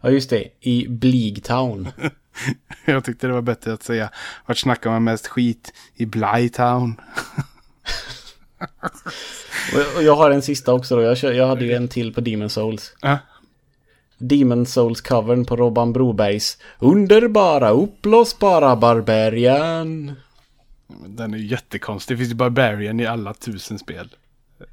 [0.00, 0.48] ja, just det.
[0.60, 1.88] I Bleagtown.
[2.84, 4.10] Jag tyckte det var bättre att säga
[4.46, 7.00] vart snackar man mest skit i Blytown.
[9.96, 11.02] Och jag- har en sista också då.
[11.02, 12.94] Jag, jag hade ju en till på Demon Souls.
[13.00, 13.18] Ja.
[14.18, 20.12] Demon Souls-covern på Robban Brobergs Underbara, uppblåsbara Barbarian.
[21.06, 22.16] Den är ju jättekonstig.
[22.16, 24.14] Det finns ju Barbarian i alla tusen spel.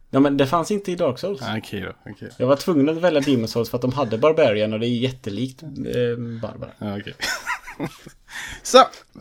[0.09, 1.41] Ja men det fanns inte i Dark Souls.
[1.41, 2.11] Ah, Okej då.
[2.11, 2.29] okej.
[2.37, 4.97] Jag var tvungen att välja Demon Souls för att de hade Barbarian och det är
[4.97, 5.69] jättelikt eh,
[6.41, 6.71] Barbara.
[6.79, 7.13] Ja, okej.
[8.63, 8.77] Så,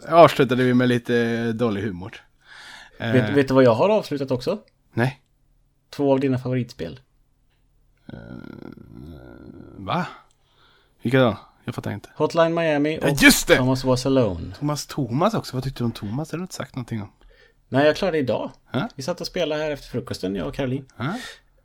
[0.08, 2.16] avslutade vi med lite dålig humor.
[2.98, 4.58] Eh, Vet, vet du vad jag har avslutat också?
[4.92, 5.20] Nej.
[5.90, 7.00] Två av dina favoritspel.
[9.76, 10.06] Va?
[11.02, 11.38] Vilka då?
[11.64, 12.08] Jag fattar inte.
[12.16, 13.56] Hotline Miami och Ja, just det!
[13.56, 14.54] Thomas Was Alone.
[14.58, 15.56] Thomas Thomas också.
[15.56, 16.28] Vad tyckte du om Thomas?
[16.30, 17.08] Det har du inte sagt någonting om.
[17.74, 18.50] Nej, jag klarade det idag.
[18.72, 18.88] Ja.
[18.94, 20.84] Vi satt och spelade här efter frukosten, jag och Caroline.
[20.96, 21.14] Ja.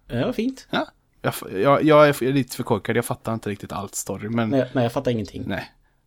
[0.07, 0.67] Det var fint.
[0.69, 0.87] Ja.
[1.21, 2.97] Jag, jag, jag är lite för korkad.
[2.97, 4.29] Jag fattar inte riktigt allt story.
[4.29, 4.59] Men nej.
[4.59, 5.53] Nej, nej jag fattar ingenting.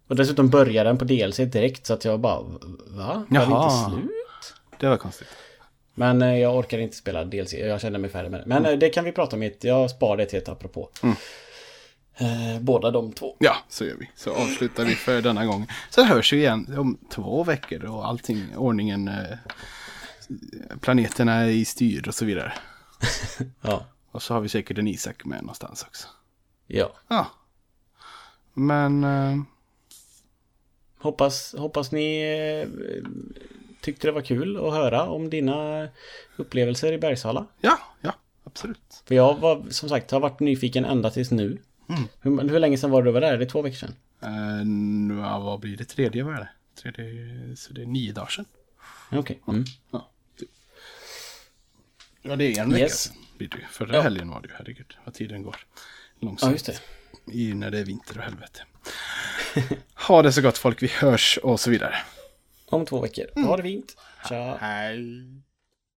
[0.09, 2.55] Och dessutom började den på DLC direkt så att jag bara, va?
[2.89, 3.65] Var det Jaha.
[3.65, 4.55] inte slut?
[4.79, 5.29] Det var konstigt.
[5.95, 8.47] Men eh, jag orkar inte spela DLC, jag känner mig färdig med det.
[8.47, 10.89] Men eh, det kan vi prata om jag sparar det till ett apropå.
[12.17, 13.37] Eh, båda de två.
[13.39, 14.11] Ja, så gör vi.
[14.17, 15.67] Så avslutar vi för denna gång.
[15.91, 19.11] Så hörs vi igen om två veckor och allting, ordningen,
[20.81, 22.53] planeterna är i styr och så vidare.
[23.61, 23.87] Ja.
[24.11, 26.09] Och så har vi säkert en Isak med någonstans också.
[26.67, 26.93] Ja.
[27.09, 27.27] Ja.
[28.55, 29.37] Men, eh,
[30.99, 32.69] Hoppas, hoppas ni eh,
[33.81, 35.89] tyckte det var kul att höra om dina
[36.37, 37.47] upplevelser i Bergsala.
[37.61, 38.13] ja, ja,
[38.45, 39.03] absolut.
[39.07, 41.59] För jag var som sagt har varit nyfiken ända tills nu.
[42.21, 43.39] Hur, hur länge sedan var du var där?
[43.39, 43.95] Det är två veckor sedan.
[44.21, 45.85] Eh, nu, vad blir det?
[45.85, 46.51] Tredje, vad är det?
[46.83, 48.45] Tredje, så det är nio dagar sedan.
[49.13, 49.41] Okej.
[49.49, 49.65] Mm.
[49.91, 50.09] Ja.
[52.23, 53.01] Ja det är en vecka Yes.
[53.03, 53.17] sedan.
[53.39, 53.59] Blir det.
[53.59, 53.65] ju.
[53.71, 54.01] Förra Ja.
[54.03, 55.57] helgen var det ju, herregud, vad tiden går.
[56.19, 56.53] Ja, Långsamt.
[56.53, 56.81] just det.
[57.33, 58.61] I, när det är vinter och helvete.
[60.09, 61.95] ha det så gott folk, vi hörs och så vidare.
[62.67, 63.43] Om två veckor.
[63.45, 63.97] Ha det fint.
[64.29, 64.57] Tja.
[64.61, 64.99] Hej.